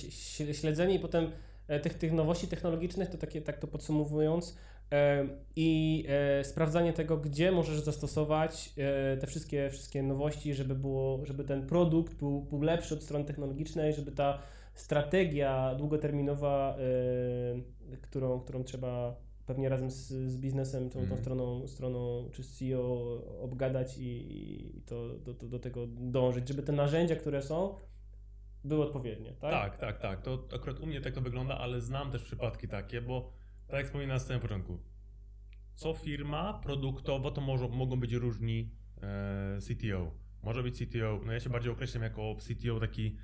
[0.54, 1.30] śledzenie i potem
[1.68, 4.58] e, tych, tych nowości technologicznych, to takie, tak to podsumowując,
[4.92, 8.74] e, i e, sprawdzanie tego, gdzie możesz zastosować
[9.20, 13.92] te wszystkie, wszystkie nowości, żeby, było, żeby ten produkt był, był lepszy od strony technologicznej,
[13.92, 14.38] żeby ta
[14.74, 16.76] strategia długoterminowa,
[18.02, 19.16] którą, którą trzeba
[19.48, 21.20] pewnie razem z, z biznesem, tą, tą Mhm.
[21.20, 24.37] stroną, stroną czy CEO obgadać i,
[24.78, 27.74] i to, do, do, do tego dążyć, żeby te narzędzia, które są,
[28.64, 29.50] były odpowiednie, tak?
[29.50, 30.22] Tak, tak, tak.
[30.22, 33.30] To akurat u mnie tak to wygląda, ale znam też przypadki takie, bo
[33.66, 34.78] tak jak wspominałem na samym początku,
[35.72, 38.70] co firma produktowo to może, mogą być różni
[39.02, 40.11] e, CTO.
[40.42, 43.16] Może być CTO, no ja się bardziej określam jako CTO taki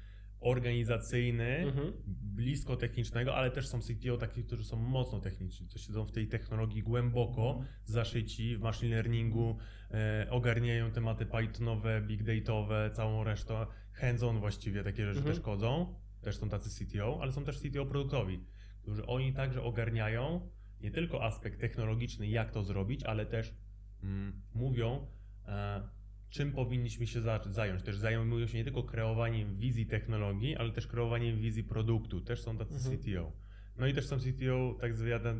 [0.44, 1.92] organizacyjny, Mhm.
[2.06, 6.28] blisko technicznego, ale też są CTO takich, którzy są mocno techniczni, co siedzą w tej
[6.28, 9.56] technologii głęboko zaszyci w machine learningu,
[9.90, 15.34] e, ogarniają tematy Pythonowe, big dataowe, całą resztę, hands-on właściwie takie rzeczy Mhm.
[15.36, 18.40] też chodzą, też są tacy CTO, ale są też CTO produktowi,
[18.82, 20.48] którzy oni także ogarniają
[20.80, 23.54] nie tylko aspekt technologiczny, jak to zrobić, ale też
[24.02, 25.06] mm, mówią,
[25.46, 25.88] e,
[26.34, 27.82] czym powinniśmy się za, zająć.
[27.82, 32.20] Też zajmują się nie tylko kreowaniem wizji technologii, ale też kreowaniem wizji produktu.
[32.20, 32.98] Też są tacy Mhm.
[32.98, 33.32] CTO.
[33.78, 34.92] No i też są CTO, tak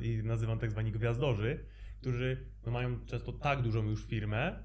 [0.02, 1.64] i nazywam tak zwani gwiazdorzy,
[2.00, 4.64] którzy no, mają często tak dużą już firmę,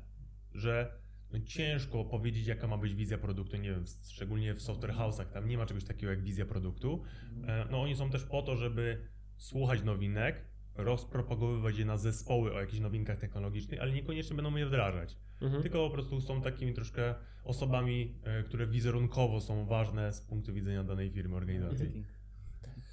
[0.53, 0.91] że
[1.33, 3.57] no, ciężko powiedzieć, jaka ma być wizja produktu.
[3.57, 7.03] Nie wiem, szczególnie w software house'ach, tam nie ma czegoś takiego jak wizja produktu.
[7.47, 12.59] E, No oni są też po to, żeby słuchać nowinek, rozpropagowywać je na zespoły o
[12.59, 15.17] jakichś nowinkach technologicznych, ale niekoniecznie będą je wdrażać.
[15.41, 15.62] Mhm.
[15.62, 20.84] Tylko po prostu są takimi troszkę osobami, e, które wizerunkowo są ważne z punktu widzenia
[20.84, 21.78] danej firmy, organizacji.
[21.86, 22.08] Marketing.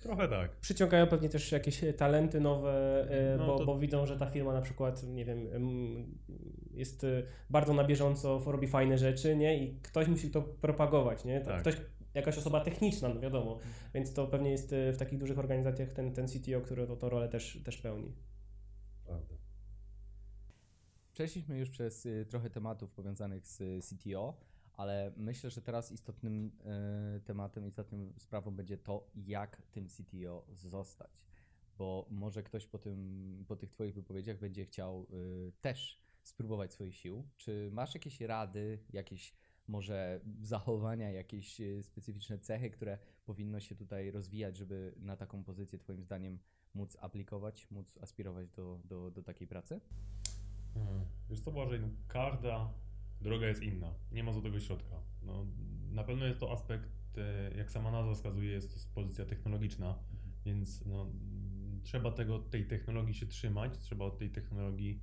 [0.03, 0.57] Trochę tak.
[0.57, 4.53] Przyciągają pewnie też jakieś talenty nowe, e, No bo, to- bo widzą, że ta firma
[4.53, 5.71] na przykład, nie wiem, em,
[6.71, 9.65] jest e, bardzo na bieżąco, robi fajne rzeczy, nie?
[9.65, 11.41] I ktoś musi to propagować, nie?
[11.41, 11.61] Tak.
[11.61, 11.77] Ktoś,
[12.15, 13.59] jakaś osoba techniczna, no wiadomo.
[13.95, 17.29] Więc to pewnie jest w takich dużych organizacjach ten, ten CTO, który to, tą rolę
[17.29, 18.13] też, też pełni.
[21.17, 24.41] Przeszliśmy już przez y, trochę tematów powiązanych z y, CTO,
[24.73, 26.53] ale myślę, że teraz istotnym
[27.17, 31.25] y, tematem, istotną sprawą będzie to, jak tym CTO zostać.
[31.79, 35.07] Bo może ktoś po, tym, po tych Twoich wypowiedziach będzie chciał
[35.61, 37.29] też spróbować swoich sił.
[37.37, 39.35] Czy masz jakieś rady, jakieś
[39.67, 46.05] może zachowania, jakieś specyficzne cechy, które powinno się tutaj rozwijać, żeby na taką pozycję Twoim
[46.05, 46.39] zdaniem
[46.75, 49.81] móc aplikować, móc aspirować do, do, do takiej pracy?
[50.77, 51.05] Mhm.
[51.31, 52.73] Wiesz co, Błażej, no, każda
[53.21, 53.95] droga jest inna.
[54.12, 54.97] Nie ma złotego środka.
[55.23, 55.47] No,
[55.93, 59.99] na pewno jest to aspekt, e, jak sama nazwa wskazuje, jest to pozycja technologiczna,
[60.45, 65.01] więc no, mm, trzeba tego, tej technologii się trzymać, trzeba od tej technologii,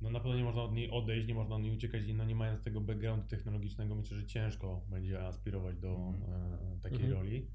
[0.00, 2.34] no na pewno nie można od niej odejść, nie można od niej uciekać, no nie
[2.34, 6.32] mając tego backgroundu technologicznego, myślę, że ciężko będzie aspirować do Mhm.
[6.32, 7.12] e, takiej Mhm.
[7.12, 7.46] roli.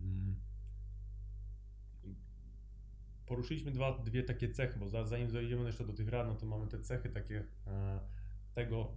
[0.00, 0.36] Mm.
[3.30, 6.46] Poruszyliśmy dwa, dwie takie cechy, bo za- zanim zajdziemy jeszcze do tych rad, no to
[6.46, 8.00] mamy te cechy takie e,
[8.54, 8.92] tego,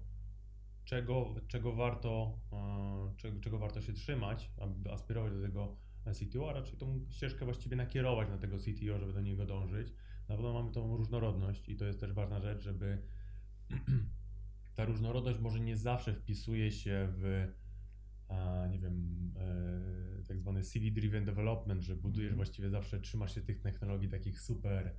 [0.85, 5.75] czego, czego, warto, e, czego, czego warto się trzymać, aby aspirować do tego
[6.13, 9.93] CTO, a raczej tą ścieżkę właściwie nakierować na tego CTO, żeby do niego dążyć.
[10.29, 12.97] Na pewno mamy tą różnorodność i to jest też ważna rzecz, żeby
[14.75, 17.47] ta różnorodność może nie zawsze wpisuje się w
[18.27, 22.35] a, nie wiem, e, tak zwany CV-driven development, że budujesz Mhm.
[22.35, 24.93] właściwie zawsze, trzymasz się tych technologii takich super.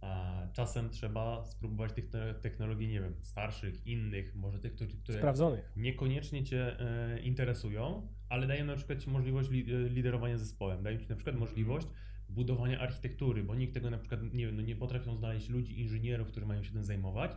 [0.00, 5.72] A czasem trzeba spróbować tych te- technologii, nie wiem, starszych, innych, może tych, które, Sprawdzonych.
[5.76, 10.98] niekoniecznie Cię e, interesują, ale dają na przykład Ci możliwość li, e, liderowania zespołem, dają
[10.98, 11.86] Ci na przykład możliwość
[12.28, 16.28] budowania architektury, bo nikt tego na przykład, nie wiem, no nie potrafią znaleźć ludzi, inżynierów,
[16.28, 17.30] którzy mają się tym zajmować,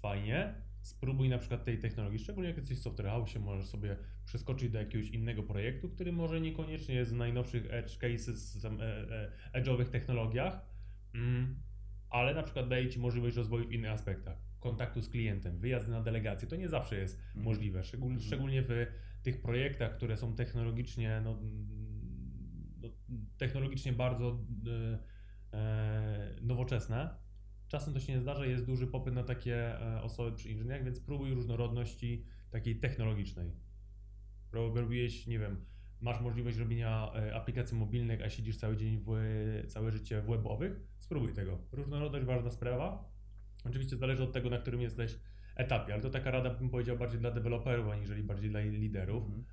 [0.00, 0.54] fajnie,
[0.88, 4.78] spróbuj na przykład tej technologii, szczególnie jak jesteś w software house, możesz sobie przeskoczyć do
[4.78, 8.70] jakiegoś innego projektu, który może niekoniecznie jest z najnowszych edge cases, e,
[9.52, 10.60] e, edge'owych technologiach,
[11.14, 11.56] mm,
[12.10, 14.38] ale na przykład daje Ci możliwość rozwoju w innych aspektach.
[14.60, 17.44] Kontaktu z klientem, wyjazdy na delegacje, to nie zawsze jest Mhm.
[17.44, 18.26] możliwe, szczególnie, Mhm.
[18.26, 18.86] szczególnie w
[19.22, 21.38] tych projektach, które są technologicznie, no,
[22.80, 22.88] no,
[23.38, 24.98] technologicznie bardzo e,
[25.58, 27.27] e, nowoczesne.
[27.68, 31.00] Czasem to się nie zdarza, jest duży popyt na takie e, osoby przy inżynieriach, więc
[31.00, 33.52] próbuj różnorodności takiej technologicznej.
[34.52, 35.64] Ro- Robiłeś, nie wiem,
[36.00, 39.10] masz możliwość robienia e, aplikacji mobilnych, a siedzisz cały dzień, w,
[39.68, 41.58] całe życie w webowych, spróbuj tego.
[41.72, 43.12] Różnorodność ważna sprawa.
[43.64, 45.18] Oczywiście zależy od tego, na którym jesteś
[45.56, 49.24] etapie, ale to taka rada, bym powiedział, bardziej dla deweloperów, aniżeli bardziej dla liderów.
[49.24, 49.44] Mhm.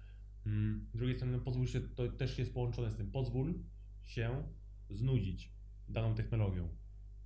[0.45, 3.53] Mm, Z drugiej strony pozwól się, to też jest połączone z tym, pozwól
[4.03, 4.43] się
[4.89, 5.51] znudzić
[5.89, 6.69] daną technologią.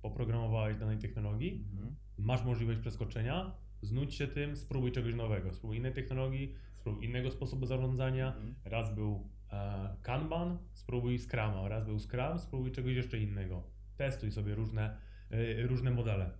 [0.02, 1.96] Poprogramowałeś danej technologii, Mhm.
[2.18, 7.66] masz możliwość przeskoczenia, znudź się tym, spróbuj czegoś nowego, spróbuj innej technologii, spróbuj innego sposobu
[7.66, 8.26] zarządzania.
[8.26, 8.54] Mhm.
[8.64, 13.62] Raz był e, Kanban, spróbuj Scrama, raz był Scrum, spróbuj czegoś jeszcze innego.
[13.96, 14.96] Testuj sobie różne,
[15.30, 16.30] e, różne modele.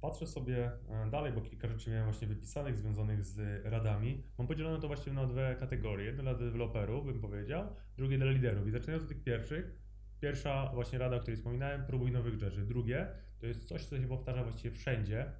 [0.00, 4.22] Patrzę sobie e, dalej, bo kilka rzeczy miałem właśnie wypisanych, związanych z radami.
[4.38, 6.06] Mam podzielone to właściwie na dwie kategorie.
[6.06, 7.64] Jedno dla deweloperów, bym powiedział,
[7.96, 8.68] drugie dla liderów.
[8.68, 9.76] I zaczynając od tych pierwszych,
[10.20, 12.66] pierwsza właśnie rada, o której wspominałem, próbuj nowych rzeczy.
[12.66, 13.06] Drugie,
[13.38, 15.32] to jest coś, co się powtarza właściwie wszędzie,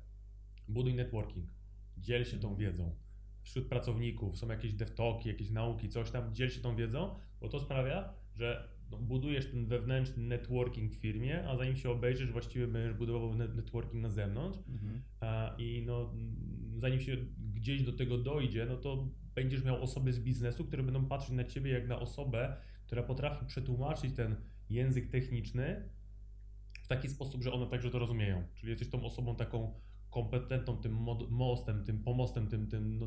[0.68, 1.50] buduj networking.
[1.98, 2.94] Dziel się tą wiedzą.
[3.42, 7.60] Wśród pracowników są jakieś devtalki, jakieś nauki, coś tam, dziel się tą wiedzą, bo to
[7.60, 12.94] sprawia, że no, budujesz ten wewnętrzny networking w firmie, a zanim się obejrzysz, właściwie będziesz
[12.98, 15.02] budował net- networking na zewnątrz Mhm.
[15.58, 16.14] i no,
[16.76, 17.16] zanim się
[17.54, 21.44] gdzieś do tego dojdzie, no to będziesz miał osoby z biznesu, które będą patrzeć na
[21.44, 22.56] ciebie jak na osobę,
[22.86, 24.36] która potrafi przetłumaczyć ten
[24.70, 25.88] język techniczny
[26.82, 28.44] w taki sposób, że one także to rozumieją.
[28.54, 29.74] Czyli jesteś tą osobą taką
[30.10, 30.92] kompetentną, tym
[31.30, 33.06] mostem, tym pomostem, tym, tym no,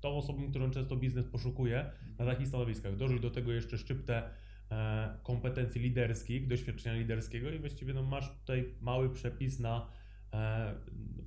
[0.00, 2.96] tą osobą, którą często biznes poszukuje na takich stanowiskach.
[2.96, 4.30] Dorzuć do tego jeszcze szczyptę
[4.70, 9.90] e, kompetencji liderskich, doświadczenia liderskiego i właściwie no, masz tutaj mały przepis na
[10.32, 10.74] e,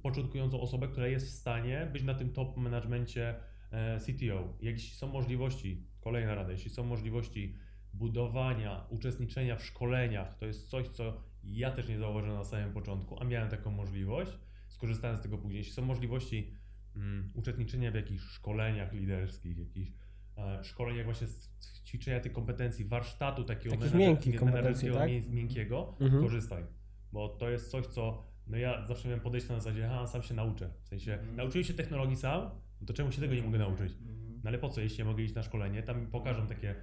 [0.02, 3.36] początkującą osobę, która jest w stanie być na tym top managemencie
[3.72, 4.58] e, CTO.
[4.62, 7.56] Jeśli są możliwości, kolejna rada, jeśli są możliwości
[7.94, 13.20] budowania, uczestniczenia w szkoleniach, to jest coś, co ja też nie zauważyłem na samym początku,
[13.20, 14.32] a miałem taką możliwość,
[14.70, 15.58] skorzystałem z tego później.
[15.58, 16.54] Jeśli są możliwości
[16.96, 19.92] mm, uczestniczenia w jakichś szkoleniach liderskich, jakichś
[20.38, 21.50] e, szkoleniach właśnie z
[21.86, 25.10] ćwiczenia tych kompetencji, warsztatu takiego Takich miękkich kompetencji, tak?
[25.10, 26.24] mię- miękkiego, Mhm.
[26.24, 26.64] korzystaj.
[27.12, 30.34] Bo to jest coś, co no ja zawsze miałem podejście na zasadzie, aha, sam się
[30.34, 30.70] nauczę.
[30.84, 31.36] W sensie, Mhm.
[31.36, 32.42] nauczyłem się technologii sam,
[32.82, 33.92] no to czemu się tego nie mogę nauczyć?
[33.94, 34.42] Mhm.
[34.44, 36.76] No ale po co, jeśli ja mogę iść na szkolenie, tam mi pokażą takie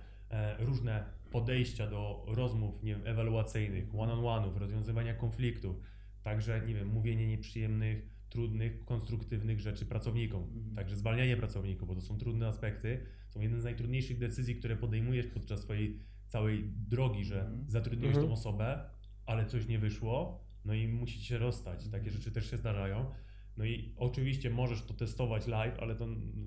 [0.59, 5.77] różne podejścia do rozmów, nie wiem, ewaluacyjnych, one-on-one'ów, rozwiązywania konfliktów,
[6.23, 10.75] także, nie wiem, mówienie nieprzyjemnych, trudnych, konstruktywnych rzeczy pracownikom, Mhm.
[10.75, 15.27] także zwalnianie pracowników, bo to są trudne aspekty, są jedne z najtrudniejszych decyzji, które podejmujesz
[15.27, 17.65] podczas swojej całej drogi, że Mhm.
[17.71, 18.27] zatrudniłeś Mhm.
[18.27, 18.91] tą osobę,
[19.27, 23.11] ale coś nie wyszło, no i musicie się rozstać, takie rzeczy też się zdarzają.
[23.57, 26.07] No i oczywiście możesz to testować live, ale to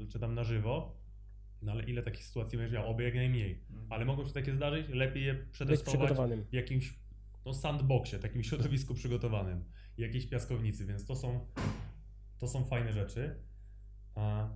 [0.10, 0.96] czy tam na żywo,
[1.64, 2.92] no ale ile takich sytuacji będziesz miał?
[2.92, 3.64] Oby jak najmniej.
[3.90, 6.12] Ale mogą się takie zdarzyć, lepiej je przetestować
[6.50, 6.94] w jakimś
[7.46, 9.64] no, sandboxie, takim środowisku przygotowanym,
[9.98, 11.48] jakiejś piaskownicy, więc to są,
[12.40, 13.36] to są fajne rzeczy.
[14.16, 14.50] A,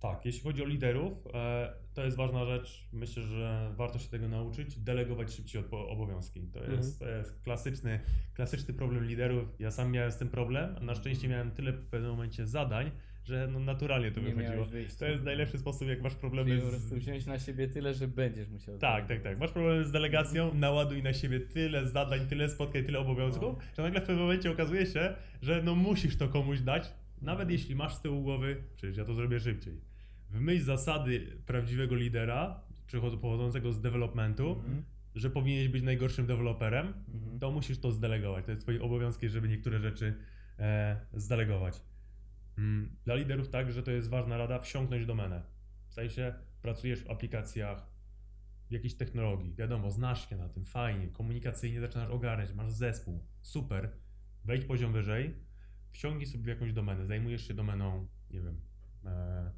[0.00, 2.88] tak, jeśli chodzi o liderów, e, to jest ważna rzecz.
[2.92, 4.78] Myślę, że warto się tego nauczyć.
[4.78, 6.40] Delegować szybciej obowiązki.
[6.42, 6.78] To Mhm.
[6.78, 8.00] jest, to jest klasyczny,
[8.34, 9.60] klasyczny problem liderów.
[9.60, 10.84] Ja sam miałem z tym problem.
[10.84, 12.90] Na szczęście miałem tyle w pewnym momencie zadań,
[13.26, 14.66] że no naturalnie to Nie wychodziło.
[14.98, 17.94] To jest najlepszy sposób, jak masz Czyli problemy po prostu z, wziąć na siebie tyle,
[17.94, 18.78] że będziesz musiał.
[18.78, 19.38] tak, tak, tak.
[19.38, 24.00] Masz problemy z delegacją, naładuj na siebie tyle zadań, tyle spotkań, tyle obowiązków, że nagle
[24.00, 28.00] w pewnym momencie okazuje się, że no musisz to komuś dać, nawet jeśli masz z
[28.00, 29.80] tyłu głowy, przecież ja to zrobię szybciej.
[30.30, 32.60] W myśl zasady prawdziwego lidera,
[33.20, 34.82] pochodzącego z developmentu, Mhm.
[35.14, 37.38] że powinieneś być najgorszym deweloperem, Mhm.
[37.38, 38.44] to musisz to zdelegować.
[38.44, 40.14] To jest twoim obowiązkiem, żeby niektóre rzeczy
[40.58, 41.80] e, zdelegować.
[42.58, 45.42] Mm, Dla liderów tak, że to jest ważna rada, wsiąknąć domenę.
[45.88, 47.86] W sensie pracujesz w aplikacjach,
[48.68, 53.90] w jakiejś technologii, wiadomo, znasz się na tym, fajnie, komunikacyjnie zaczynasz ogarniać, masz zespół, super,
[54.44, 55.34] wejdź poziom wyżej,
[55.92, 58.60] wsiągnij sobie w jakąś domenę, zajmujesz się domeną, nie wiem,
[59.04, 59.50] e,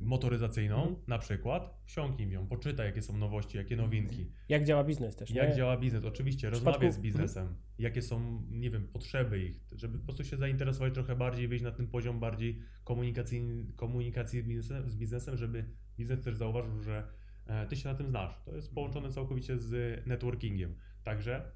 [0.00, 0.96] motoryzacyjną Mhm.
[1.06, 5.48] na przykład, wsiąknij ją, poczytaj jakie są nowości, jakie nowinki, Jak działa biznes też, jak
[5.48, 5.54] nie?
[5.56, 6.04] działa biznes?
[6.04, 7.54] Oczywiście, W rozmawiaj przypadku- z biznesem.
[7.78, 11.70] Jakie są, nie wiem, potrzeby ich, żeby po prostu się zainteresować trochę bardziej, wyjść na
[11.70, 13.42] ten poziom bardziej komunikacji,
[13.76, 15.64] komunikacji z biznesem, z biznesem, żeby
[15.98, 17.08] biznes też zauważył, że
[17.46, 18.42] e, ty się na tym znasz.
[18.44, 20.74] To jest połączone całkowicie z networkingiem.
[21.04, 21.52] Także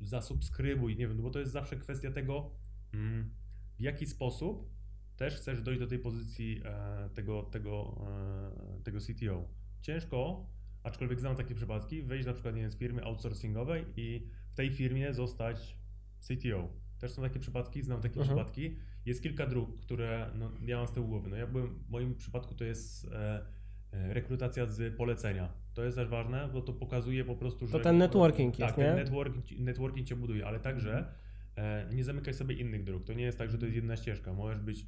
[0.00, 2.50] zasubskrybuj, nie wiem, bo to jest zawsze kwestia tego,
[2.94, 3.30] mm,
[3.78, 4.70] w jaki sposób
[5.20, 8.04] też chcesz dojść do tej pozycji e, tego, tego,
[8.78, 9.48] e, tego CTO.
[9.82, 10.46] Ciężko,
[10.82, 14.70] aczkolwiek znam takie przypadki, wejść na przykład nie wiem, z firmy outsourcingowej i w tej
[14.70, 15.76] firmie zostać
[16.20, 16.68] CTO.
[16.98, 18.28] Też są takie przypadki, znam takie Mhm.
[18.28, 18.76] przypadki.
[19.06, 21.30] Jest kilka dróg, które no, ja mam z tyłu głowy.
[21.30, 23.46] No ja byłem, w moim przypadku to jest e,
[23.92, 25.52] e, rekrutacja z polecenia.
[25.74, 27.80] To jest też ważne, bo to pokazuje po prostu, że...
[27.80, 29.02] ten networking tak, jest, ten nie?
[29.02, 31.12] networking, ci- networking cię buduje, ale także
[31.56, 33.04] e, nie zamykaj sobie innych dróg.
[33.04, 34.32] To nie jest tak, że to jest jedna ścieżka.
[34.32, 34.86] Możesz być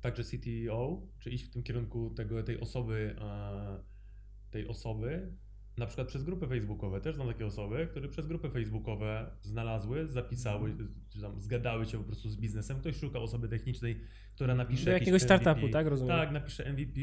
[0.00, 3.78] także CTO, czy iść w tym kierunku tego, tej osoby, e,
[4.50, 5.32] tej osoby,
[5.76, 7.00] na przykład przez grupy facebookowe.
[7.00, 10.76] Też znam takie osoby, które przez grupy facebookowe znalazły, zapisały,
[11.12, 12.78] czy tam zgadały się po prostu z biznesem.
[12.80, 14.00] Ktoś szuka osoby technicznej,
[14.34, 15.72] która napisze Do jakiegoś startupu, MVP.
[15.72, 15.86] tak?
[15.86, 16.16] Rozumiem.
[16.16, 17.00] Tak, napisze MVP,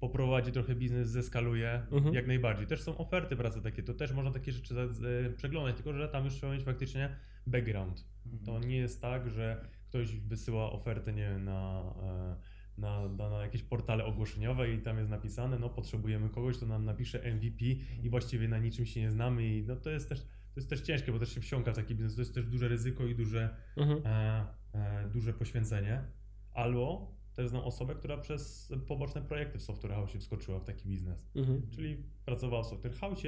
[0.00, 2.14] poprowadzi trochę biznes, zeskaluje, Mhm.
[2.14, 2.66] jak najbardziej.
[2.66, 6.24] Też są oferty pracy takie, to też można takie rzeczy z- przeglądać, tylko że tam
[6.24, 7.16] już trzeba mieć faktycznie
[7.46, 8.04] background.
[8.44, 9.64] To nie jest tak, że
[9.96, 12.36] ktoś wysyła ofertę, nie wiem, na, e,
[12.78, 16.84] na, na, na jakieś portale ogłoszeniowe i tam jest napisane, no potrzebujemy kogoś, kto nam
[16.84, 17.64] napisze MVP
[18.02, 20.80] i właściwie na niczym się nie znamy i no to jest też, to jest też
[20.80, 23.56] ciężkie, bo też się wsiąka w taki biznes, to jest też duże ryzyko i duże,
[23.76, 24.02] Mhm.
[24.06, 26.04] e, e, duże poświęcenie.
[26.52, 31.30] Albo też znam osobę, która przez poboczne projekty w Software House wskoczyła w taki biznes.
[31.34, 31.62] Mhm.
[31.70, 33.22] Czyli pracowała w Software House,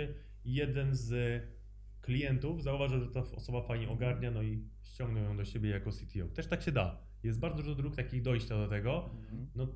[0.45, 1.43] jeden z
[2.09, 6.28] klientów zauważył, że ta osoba fajnie ogarnia, no i ściągnął ją do siebie jako CTO.
[6.34, 7.02] Też tak się da.
[7.22, 9.11] Jest bardzo dużo dróg takich dojścia do tego.
[9.54, 9.68] No,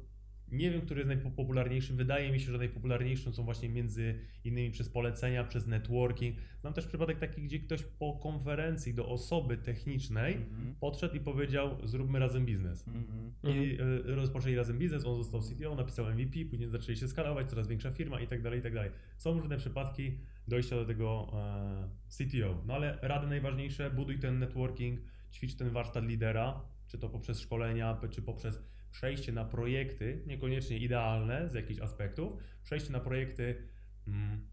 [0.53, 1.95] nie wiem, który jest najpopularniejszy.
[1.95, 6.37] Wydaje mi się, że najpopularniejsze są właśnie między innymi przez polecenia, przez networking.
[6.65, 10.75] Mam też przypadek taki, gdzie ktoś po konferencji do osoby technicznej Mhm.
[10.81, 12.89] podszedł i powiedział: Zróbmy razem biznes.
[12.89, 13.33] Mhm.
[13.45, 13.81] I
[14.11, 17.91] y, rozpoczęli razem biznes, on został CTO, napisał MVP, później zaczęli się skalować, coraz większa
[17.91, 18.91] firma i tak dalej, i tak dalej.
[19.19, 22.63] Są różne przypadki dojścia do tego e, CTO.
[22.67, 25.01] No ale rady najważniejsze, buduj ten networking,
[25.33, 28.63] ćwicz ten warsztat lidera, czy to poprzez szkolenia, czy poprzez
[28.93, 33.69] przejście na projekty, niekoniecznie idealne z jakichś aspektów, przejście na projekty
[34.07, 34.53] mm,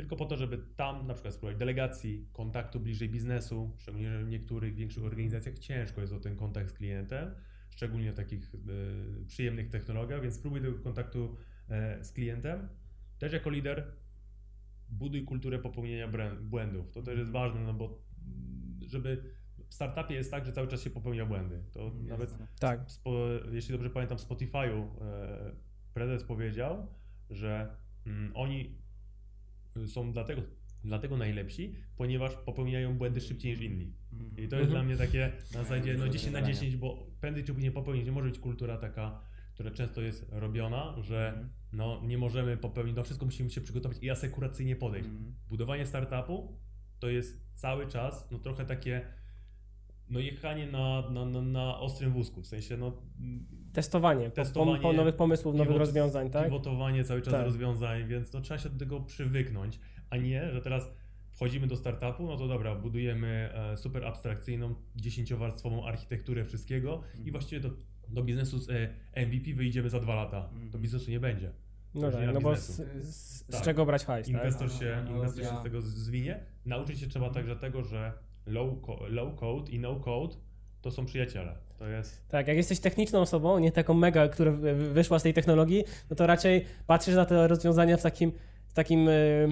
[0.00, 4.28] tylko po to, żeby tam na przykład spróbować delegacji, kontaktu bliżej biznesu, szczególnie że w
[4.28, 7.34] niektórych większych organizacjach ciężko jest o ten kontakt z klientem,
[7.70, 11.36] szczególnie w takich e, przyjemnych technologiach, więc spróbuj tego kontaktu
[11.68, 12.68] e, z klientem.
[13.18, 13.92] Też jako lider
[14.88, 16.08] buduj kulturę popełnienia
[16.40, 16.90] błędów.
[16.90, 19.22] To też jest ważne, no bo mm, żeby
[19.70, 21.62] w startupie jest tak, że cały czas się popełnia błędy.
[21.72, 22.90] To nawet Tak.
[22.90, 23.12] spo,
[23.52, 25.52] jeśli dobrze pamiętam, w Spotify'u e,
[25.94, 26.86] prezes powiedział,
[27.30, 28.78] że mm, oni
[29.86, 30.42] są dlatego,
[30.84, 33.92] dlatego najlepsi, ponieważ popełniają błędy szybciej niż inni.
[34.36, 34.70] I to jest Mhm.
[34.70, 36.54] dla mnie takie na zasadzie no Dobre 10 na zdanie.
[36.54, 38.04] 10, bo prędzej czy później popełnić.
[38.06, 39.20] Nie może być kultura taka,
[39.54, 41.48] która często jest robiona, że Mhm.
[41.72, 45.08] no, nie możemy popełnić, do wszystko musimy się przygotować i asekuracyjnie podejść.
[45.08, 45.34] Mhm.
[45.48, 46.58] Budowanie startupu
[46.98, 49.06] to jest cały czas no trochę takie
[50.10, 52.92] no jechanie na, na, na, na ostrym wózku, w sensie no
[53.72, 56.44] Testowanie, po, po, Testowanie, po nowych pomysłów, nowych pivot- rozwiązań, tak?
[56.44, 57.44] pivotowanie cały czas Tak.
[57.46, 59.80] rozwiązań, więc no, trzeba się do tego przywyknąć,
[60.10, 60.90] a nie, że teraz
[61.30, 67.26] wchodzimy do startupu, no to dobra, budujemy e, super abstrakcyjną, dziesięciowarstwową architekturę wszystkiego Mhm.
[67.26, 67.70] i właściwie do,
[68.08, 70.48] do biznesu z e, MVP wyjdziemy za dwa lata.
[70.52, 70.70] Mhm.
[70.70, 71.52] Do biznesu nie będzie.
[71.94, 72.76] No tak, no bo z, z,
[73.14, 73.62] z Tak.
[73.62, 74.34] czego brać hajs, tak?
[74.36, 76.40] Inwestor się, Analogia- inwestor się z tego zwinie.
[76.66, 78.12] Nauczyć się trzeba także tego, że
[78.46, 78.68] low,
[79.08, 80.34] low code i no code
[80.82, 81.54] to są przyjaciele.
[81.78, 85.22] To jest Tak, jak jesteś techniczną osobą, nie taką mega, która wy- wy- wyszła z
[85.22, 88.32] tej technologii, no to raczej patrzysz na te rozwiązania w takim,
[88.68, 89.48] w takim e, e,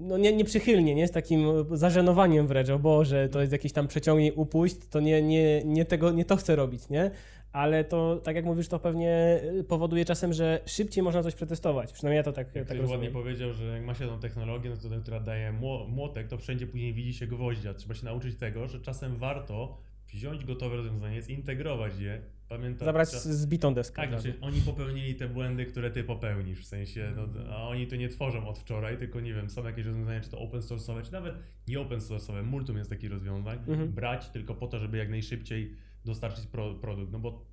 [0.00, 1.08] no nie, nieprzychylnie, nie?
[1.08, 5.64] Z takim zażenowaniem wręcz, o Boże, to jest jakiś tam przeciągnie, upuść, to nie, nie,
[5.64, 7.10] nie, tego, nie to chcę robić, nie?
[7.52, 11.92] Ale to, tak jak mówisz, to pewnie powoduje czasem, że szybciej można coś przetestować.
[11.92, 13.12] Przynajmniej ja to tak, Jak tak ktoś ładnie rozumiem.
[13.12, 16.94] powiedział, że jak ma się tą technologię, no która daje mło- młotek, to wszędzie później
[16.94, 17.74] widzi się gwoździa.
[17.74, 19.78] Trzeba się nauczyć tego, że czasem warto
[20.12, 22.84] wziąć gotowe rozwiązanie, zintegrować je, pamiętać.
[22.86, 24.02] Zabrać czas- z bitą deskę.
[24.02, 27.22] Tak, znaczy oni popełnili te błędy, które ty popełnisz, w sensie, no,
[27.54, 30.38] a oni to nie tworzą od wczoraj, tylko nie wiem, są jakieś rozwiązania, czy to
[30.38, 31.34] open source'owe, czy nawet
[31.68, 33.92] nie open source'owe, multum jest takich rozwiązań, Mhm.
[33.92, 35.74] brać tylko po to, żeby jak najszybciej
[36.04, 37.46] dostarczyć pro, produkt, no bo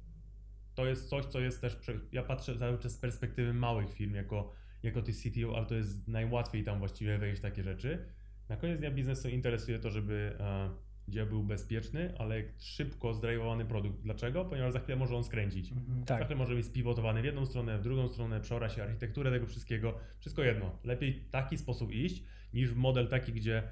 [0.75, 4.13] to jest coś, co jest też, prze- ja patrzę cały czas z perspektywy małych firm,
[4.13, 4.51] jako,
[4.83, 8.05] jako ty CTO, ale to jest najłatwiej tam właściwie wejść w takie rzeczy.
[8.49, 10.69] Na koniec dnia biznesu interesuje to, żeby e,
[11.07, 14.01] dział był bezpieczny, ale szybko zdrajwowany produkt.
[14.01, 14.45] Dlaczego?
[14.45, 15.71] Ponieważ za chwilę może on skręcić.
[15.71, 16.05] Mhm.
[16.05, 16.19] Tak.
[16.19, 19.45] Za chwilę może być spivotowany w jedną stronę, w drugą stronę, przeora się architekturę tego
[19.45, 19.97] wszystkiego.
[20.19, 20.79] Wszystko jedno.
[20.83, 22.23] Lepiej taki sposób iść,
[22.53, 23.63] niż w model taki, gdzie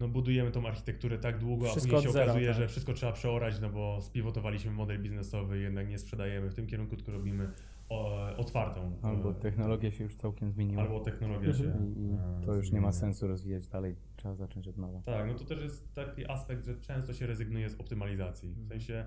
[0.00, 2.56] no, budujemy tą architekturę tak długo, Wszystko a później się zera, okazuje, tak.
[2.56, 6.96] że wszystko trzeba przeorać, no bo spiwotowaliśmy model biznesowy, jednak nie sprzedajemy w tym kierunku,
[6.96, 7.50] tylko robimy
[7.88, 8.96] o, otwartą.
[9.02, 10.82] Albo e, technologia się już całkiem zmieniła.
[10.82, 11.64] albo technologia się.
[11.64, 15.00] I, i e, to już nie ma sensu rozwijać dalej, trzeba zacząć od nowa.
[15.02, 18.54] Tak, no to też jest taki aspekt, że często się rezygnuje z optymalizacji.
[18.54, 19.04] W sensie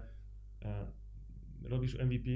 [0.61, 0.85] e,
[1.63, 2.29] robisz MVP,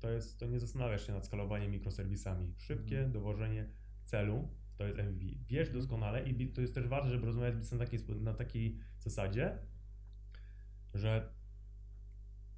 [0.00, 2.52] to jest, to nie zastanawiasz się nad skalowaniem mikroserwisami.
[2.56, 3.12] Szybkie Mhm.
[3.12, 3.66] dowożenie
[4.04, 4.48] celu
[4.78, 5.24] to jest MVP.
[5.48, 8.78] Wiesz doskonale i to jest też ważne, żeby rozmawiać z biznesem na takiej, na takiej
[8.98, 9.58] zasadzie,
[10.94, 11.32] że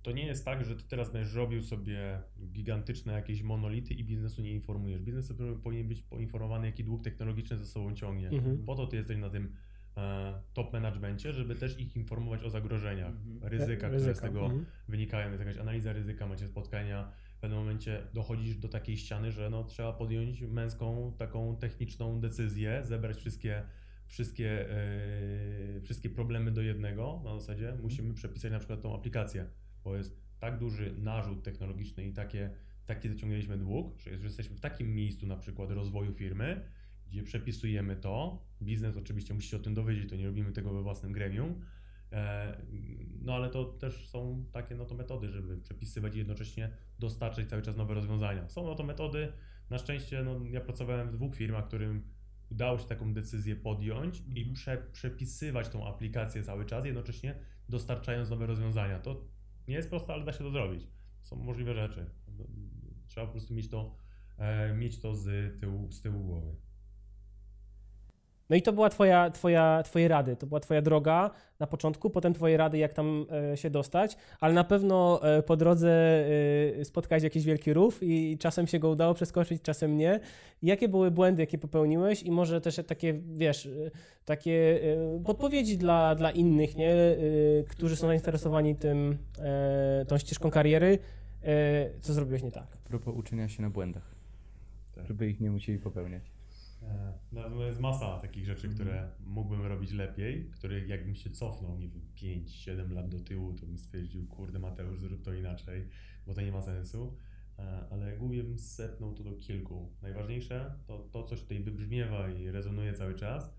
[0.03, 4.43] to nie jest tak, że ty teraz będziesz robił sobie gigantyczne jakieś monolity i biznesu
[4.43, 5.03] nie informujesz.
[5.03, 8.29] Biznes powinien być poinformowany, jaki dług technologiczny ze sobą ciągnie.
[8.29, 8.64] Mhm.
[8.64, 9.55] Po to ty jesteś na tym
[9.97, 13.53] e, top managemencie, żeby też ich informować o zagrożeniach, Mhm.
[13.53, 14.66] ryzyka, które z Ryzyka, tego mhm.
[14.89, 15.31] wynikają.
[15.31, 17.12] Jest jakaś analiza ryzyka, macie spotkania.
[17.41, 22.82] W pewnym momencie dochodzisz do takiej ściany, że no, trzeba podjąć męską, taką techniczną decyzję,
[22.84, 23.62] zebrać wszystkie,
[24.07, 27.20] wszystkie, e, wszystkie problemy do jednego.
[27.24, 29.47] Na zasadzie musimy przepisać na przykład tą aplikację,
[29.84, 32.51] bo jest tak duży narzut technologiczny i takie,
[32.86, 36.64] taki zaciągnęliśmy dług, że że jesteśmy w takim miejscu na przykład rozwoju firmy,
[37.07, 38.45] gdzie przepisujemy to.
[38.62, 41.55] Biznes oczywiście musi się o tym dowiedzieć, to nie robimy tego we własnym gremium.
[42.12, 42.56] E,
[43.22, 47.62] No ale to też są takie no to metody, żeby przepisywać i jednocześnie dostarczać cały
[47.62, 48.48] czas nowe rozwiązania.
[48.48, 49.32] Są no to metody,
[49.70, 52.02] na szczęście no, ja pracowałem w dwóch firmach, którym
[52.50, 54.54] udało się taką decyzję podjąć i Mhm.
[54.54, 57.34] prze, przepisywać tą aplikację cały czas, jednocześnie
[57.68, 58.98] dostarczając nowe rozwiązania.
[58.98, 59.24] To
[59.68, 60.86] nie jest proste, ale da się to zrobić.
[61.22, 62.11] są możliwe rzeczy.
[63.08, 63.96] Trzeba po prostu mieć to,
[64.38, 66.56] e, mieć to z tyłu, z tyłu głowy.
[68.51, 72.34] No i to była twoja, twoja, twoje rady, to była twoja droga na początku, potem
[72.34, 75.90] twoje rady, jak tam e, się dostać, ale na pewno e, po drodze
[76.80, 80.20] e, spotkałeś jakiś wielki rów i czasem się go udało przeskoczyć, czasem nie.
[80.62, 83.68] Jakie były błędy, jakie popełniłeś i może też takie, wiesz,
[84.24, 84.80] takie
[85.24, 86.94] podpowiedzi dla, dla innych, nie,
[87.68, 89.18] którzy są zainteresowani tym,
[90.09, 90.98] tą ścieżką kariery,
[92.01, 92.66] co zrobiłeś nie tak?
[92.86, 94.14] A propos uczenia się na błędach.
[94.94, 95.07] Tak.
[95.07, 96.39] Żeby ich nie musieli popełniać.
[96.83, 101.89] E, No, jest masa takich rzeczy, które mógłbym robić lepiej, których jakbym się cofnął, nie
[101.89, 105.87] wiem, 5-7 lat do tyłu, to bym stwierdził, kurde Mateusz, zrób to inaczej,
[106.26, 107.16] bo to nie ma sensu.
[107.59, 109.93] E, Ale głównie bym sepnął to do kilku.
[110.03, 113.55] Najważniejsze to to, coś tutaj wybrzmiewa i rezonuje cały czas,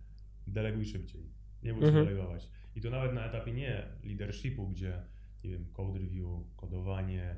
[0.47, 1.21] deleguj szybciej.
[1.63, 2.05] Nie bój się Mhm.
[2.05, 2.49] delegować.
[2.75, 5.01] I to nawet na etapie nie leadershipu, gdzie,
[5.43, 7.35] nie wiem, code review, kodowanie,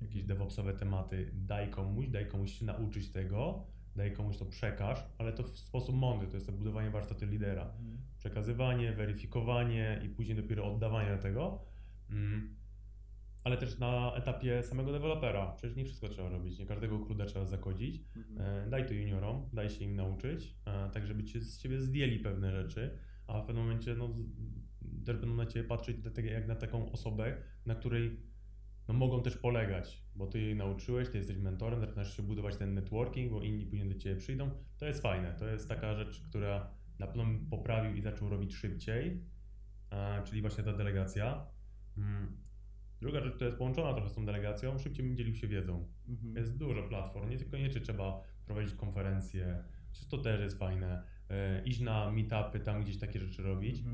[0.00, 3.66] jakieś DevOpsowe tematy, daj komuś, daj komuś się nauczyć tego,
[3.96, 7.74] daj komuś to przekaż, ale to w sposób mądry, to jest to budowanie warsztatu lidera.
[8.18, 11.64] Przekazywanie, weryfikowanie i później dopiero oddawanie tego.
[12.10, 12.56] Mm.
[13.44, 15.52] Ale też na etapie samego dewelopera.
[15.56, 18.04] Przecież nie wszystko trzeba robić, nie każdego kruda trzeba zakodzić.
[18.38, 22.18] E, Daj to juniorom, daj się im nauczyć, e, tak żeby cię, z ciebie zdjęli
[22.18, 24.14] pewne rzeczy, a w pewnym momencie no,
[25.04, 27.36] też będą na ciebie patrzeć jak na taką osobę,
[27.66, 28.20] na której
[28.88, 32.74] no, mogą też polegać, bo ty jej nauczyłeś, ty jesteś mentorem, zaczynasz się budować ten
[32.74, 34.50] networking, bo inni później do ciebie przyjdą.
[34.78, 39.24] To jest fajne, to jest taka rzecz, która na pewno poprawił i zaczął robić szybciej,
[40.24, 41.46] czyli właśnie ta delegacja.
[41.98, 42.36] Mm.
[43.00, 45.88] Druga rzecz, która jest połączona trochę z tą delegacją, szybciej bym dzielił się wiedzą.
[46.36, 49.64] Jest dużo platform, nie tylko niekoniecznie trzeba prowadzić konferencje,
[50.10, 53.84] to też jest fajne, e, iść na meetupy, tam gdzieś takie rzeczy robić,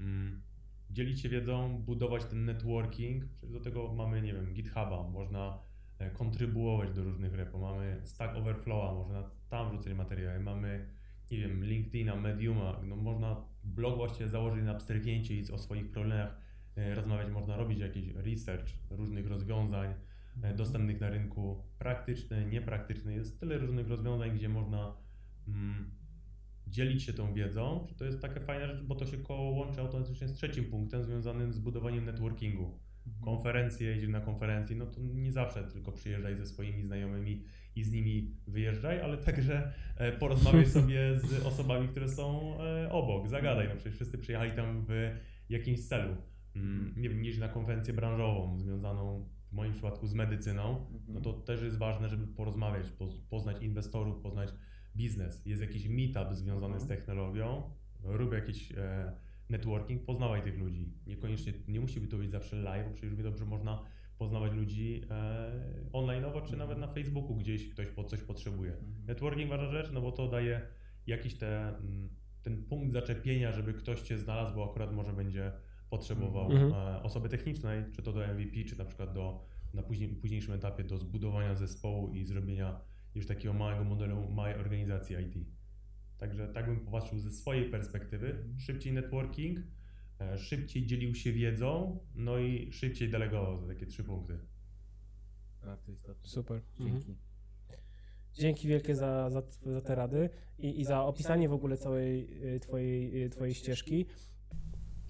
[0.00, 0.42] mm,
[0.92, 5.58] dzielić się wiedzą, budować ten networking, przecież do tego mamy, nie wiem, GitHuba, można
[5.98, 10.86] e, kontrybuować do różnych repo, mamy Stack Overflowa, można tam wrzucać materiały, mamy,
[11.30, 16.36] nie wiem, LinkedIna, Mediuma, no można blog właściwie założyć na abstrygięcie i o swoich problemach
[16.76, 19.94] e, rozmawiać, można robić jakiś research różnych rozwiązań,
[20.42, 23.14] e, dostępnych na rynku, praktyczny, niepraktyczny.
[23.14, 24.96] Jest tyle różnych rozwiązań, gdzie można
[25.48, 26.01] mm,
[26.66, 27.86] dzielić się tą wiedzą.
[27.96, 31.52] To jest taka fajna rzecz, bo to się koło łączy automatycznie z trzecim punktem związanym
[31.52, 32.78] z budowaniem networkingu.
[33.20, 37.42] Konferencje, jedziesz na konferencje, no to nie zawsze tylko przyjeżdżaj ze swoimi znajomymi
[37.76, 43.28] i z nimi wyjeżdżaj, ale także e, porozmawiaj sobie z osobami, które są e, obok,
[43.28, 43.68] zagadaj.
[43.68, 45.10] No przecież wszyscy przyjechali tam w
[45.48, 46.16] jakimś celu.
[46.56, 51.32] Mm, Nie wiem, jeźdź na konferencję branżową związaną w moim przypadku z medycyną, no to
[51.32, 54.48] też jest ważne, żeby porozmawiać, poz- poznać inwestorów, poznać
[54.96, 55.46] biznes.
[55.46, 57.62] Jest jakiś meetup związany z technologią,
[58.04, 59.12] rób jakiś e,
[59.48, 60.92] networking, poznawaj tych ludzi.
[61.06, 63.84] Niekoniecznie, nie musi być to być zawsze live, bo przecież równie dobrze można
[64.18, 65.52] poznawać ludzi e,
[65.92, 68.76] online'owo, czy nawet na Facebooku gdzieś ktoś po coś potrzebuje.
[69.06, 70.60] Networking ważna rzecz, no bo to daje
[71.06, 72.08] jakiś te, mm,
[72.42, 75.52] ten punkt zaczepienia, żeby ktoś Cię znalazł, bo akurat może będzie
[75.90, 76.72] potrzebował Mhm.
[76.72, 80.84] e, osoby technicznej, czy to do MVP, czy na przykład do, na później, późniejszym etapie
[80.84, 82.80] do zbudowania zespołu i zrobienia
[83.14, 85.46] już takiego małego modelu małej organizacji IT.
[86.18, 88.44] Także tak bym popatrzył ze swojej perspektywy.
[88.58, 89.58] Szybciej networking,
[90.20, 93.60] e, szybciej dzielił się wiedzą, no i szybciej delegował.
[93.60, 94.38] To takie trzy punkty.
[95.62, 96.28] Bardzo istotne.
[96.28, 96.62] Super.
[96.80, 96.90] Mhm.
[96.90, 97.16] Dzięki.
[98.34, 102.60] Dzięki wielkie za, za, za te rady i, i za opisanie w ogóle całej y,
[102.60, 104.06] twojej, y, twojej ścieżki.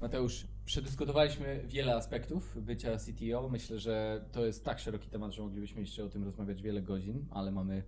[0.01, 3.49] Mateusz, przedyskutowaliśmy wiele aspektów bycia CTO.
[3.49, 7.27] Myślę, że to jest tak szeroki temat, że moglibyśmy jeszcze o tym rozmawiać wiele godzin,
[7.31, 7.83] ale mamy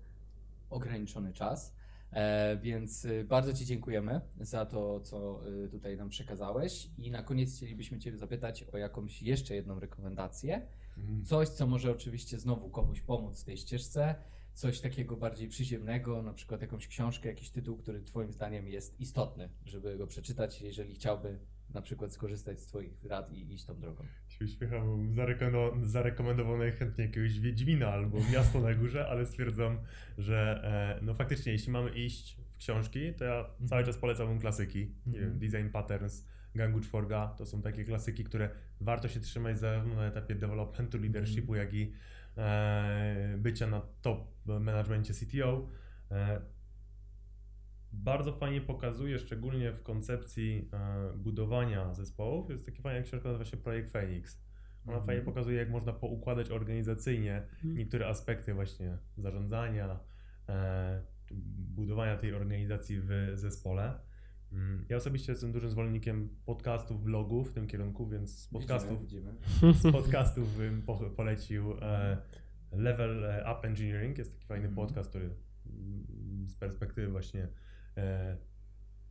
[0.70, 1.74] ograniczony czas.
[2.12, 6.90] E, więc y, bardzo Ci dziękujemy za to, co y, tutaj nam przekazałeś.
[6.98, 10.66] I na koniec chcielibyśmy Cię zapytać o jakąś jeszcze jedną rekomendację.
[11.24, 14.14] Coś, co może oczywiście znowu komuś pomóc w tej ścieżce,
[14.52, 19.48] coś takiego bardziej przyziemnego, na przykład jakąś książkę, jakiś tytuł, który Twoim zdaniem jest istotny,
[19.64, 21.38] żeby go przeczytać, jeżeli chciałby
[21.74, 24.04] na przykład skorzystać z Twoich rad i iść tą drogą.
[24.28, 29.78] się uśmiecham, zarekomendował, zarekomendował najchętniej jakiegoś Wiedźmina albo Miasto na Górze, ale stwierdzam,
[30.18, 30.60] że
[31.00, 34.90] e, no faktycznie, jeśli mamy iść w książki, to ja cały czas polecałbym klasyki.
[35.06, 38.48] Nie wiem, Design Patterns, Gangu Czworga, to są takie klasyki, które
[38.80, 41.92] warto się trzymać zarówno na etapie developmentu, leadershipu, jak i
[42.36, 45.68] e, bycia na top managemencie CTO.
[46.10, 46.40] E,
[48.02, 53.56] bardzo fajnie pokazuje, szczególnie w koncepcji e, budowania zespołów, jest taki fajny książka, nazywa się
[53.56, 54.44] Projekt Phoenix.
[54.86, 60.00] Ona fajnie pokazuje, jak można poukładać organizacyjnie niektóre aspekty właśnie zarządzania,
[60.48, 61.02] e,
[61.74, 64.00] budowania tej organizacji w zespole.
[64.52, 69.34] Mm, Ja osobiście jestem dużym zwolennikiem podcastów, vlogów w tym kierunku, więc z podcastów, Widzimy,
[69.82, 72.16] z podcastów bym po, polecił e,
[72.72, 74.18] Level Up Engineering.
[74.18, 74.86] Jest taki fajny Mhm.
[74.86, 77.48] podcast, który mm, z perspektywy właśnie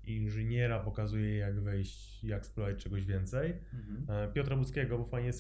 [0.04, 3.54] inżyniera pokazuje, jak wejść, jak spróbować czegoś więcej.
[3.74, 4.14] widzimy.
[4.14, 5.32] E, Piotra Budzkiego, bo fajnie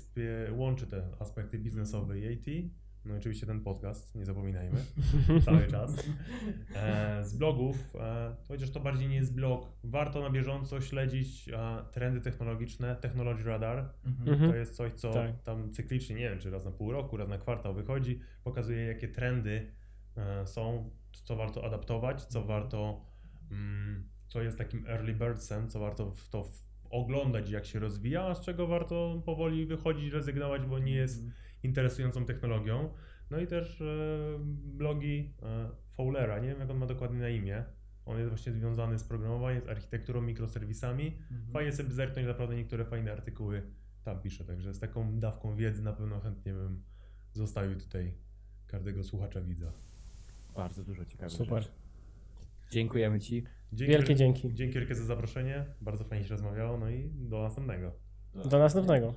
[0.51, 2.73] łączy te aspekty biznesowe i IT.
[3.05, 4.77] No i oczywiście ten podcast, nie zapominajmy,
[5.45, 6.07] cały czas.
[6.75, 11.83] E, z blogów, e, chociaż to bardziej nie jest blog, warto na bieżąco śledzić e,
[11.91, 13.89] trendy technologiczne, Technology Radar.
[14.05, 14.49] Mhm.
[14.51, 15.43] To jest coś, co Tak.
[15.43, 19.07] tam cyklicznie, nie wiem, czy raz na pół roku, raz na kwartał wychodzi, pokazuje jakie
[19.07, 19.71] trendy
[20.17, 20.89] e, są,
[21.23, 23.12] co warto adaptować, co warto, mm,
[24.27, 26.51] co jest takim early birdsem, co warto w to
[26.89, 31.23] oglądać, jak się rozwija, a z czego warto powoli wychodzić, rezygnować, bo nie jest
[31.63, 32.93] interesującą technologią.
[33.29, 33.85] No i też e,
[34.77, 37.63] blogi e, Fowlera, nie wiem jak on ma dokładnie na imię.
[38.05, 41.17] On jest właśnie związany z programowaniem, z architekturą, mikroserwisami.
[41.53, 43.61] Fajnie sobie zerknąć, naprawdę niektóre fajne artykuły
[44.03, 46.83] tam pisze, także z taką dawką wiedzy na pewno chętnie bym
[47.33, 48.13] zostawił tutaj
[48.67, 49.71] każdego słuchacza widza.
[50.55, 51.63] Bardzo dużo ciekawych Super.
[51.63, 51.82] rzeczy.
[52.73, 53.43] Dziękujemy Ci.
[53.73, 54.53] Dzięki, Wielkie dzięki.
[54.53, 57.91] Dzięki wielkie za zaproszenie, bardzo fajnie się rozmawiało, no i do następnego.
[58.51, 59.13] Do następnego.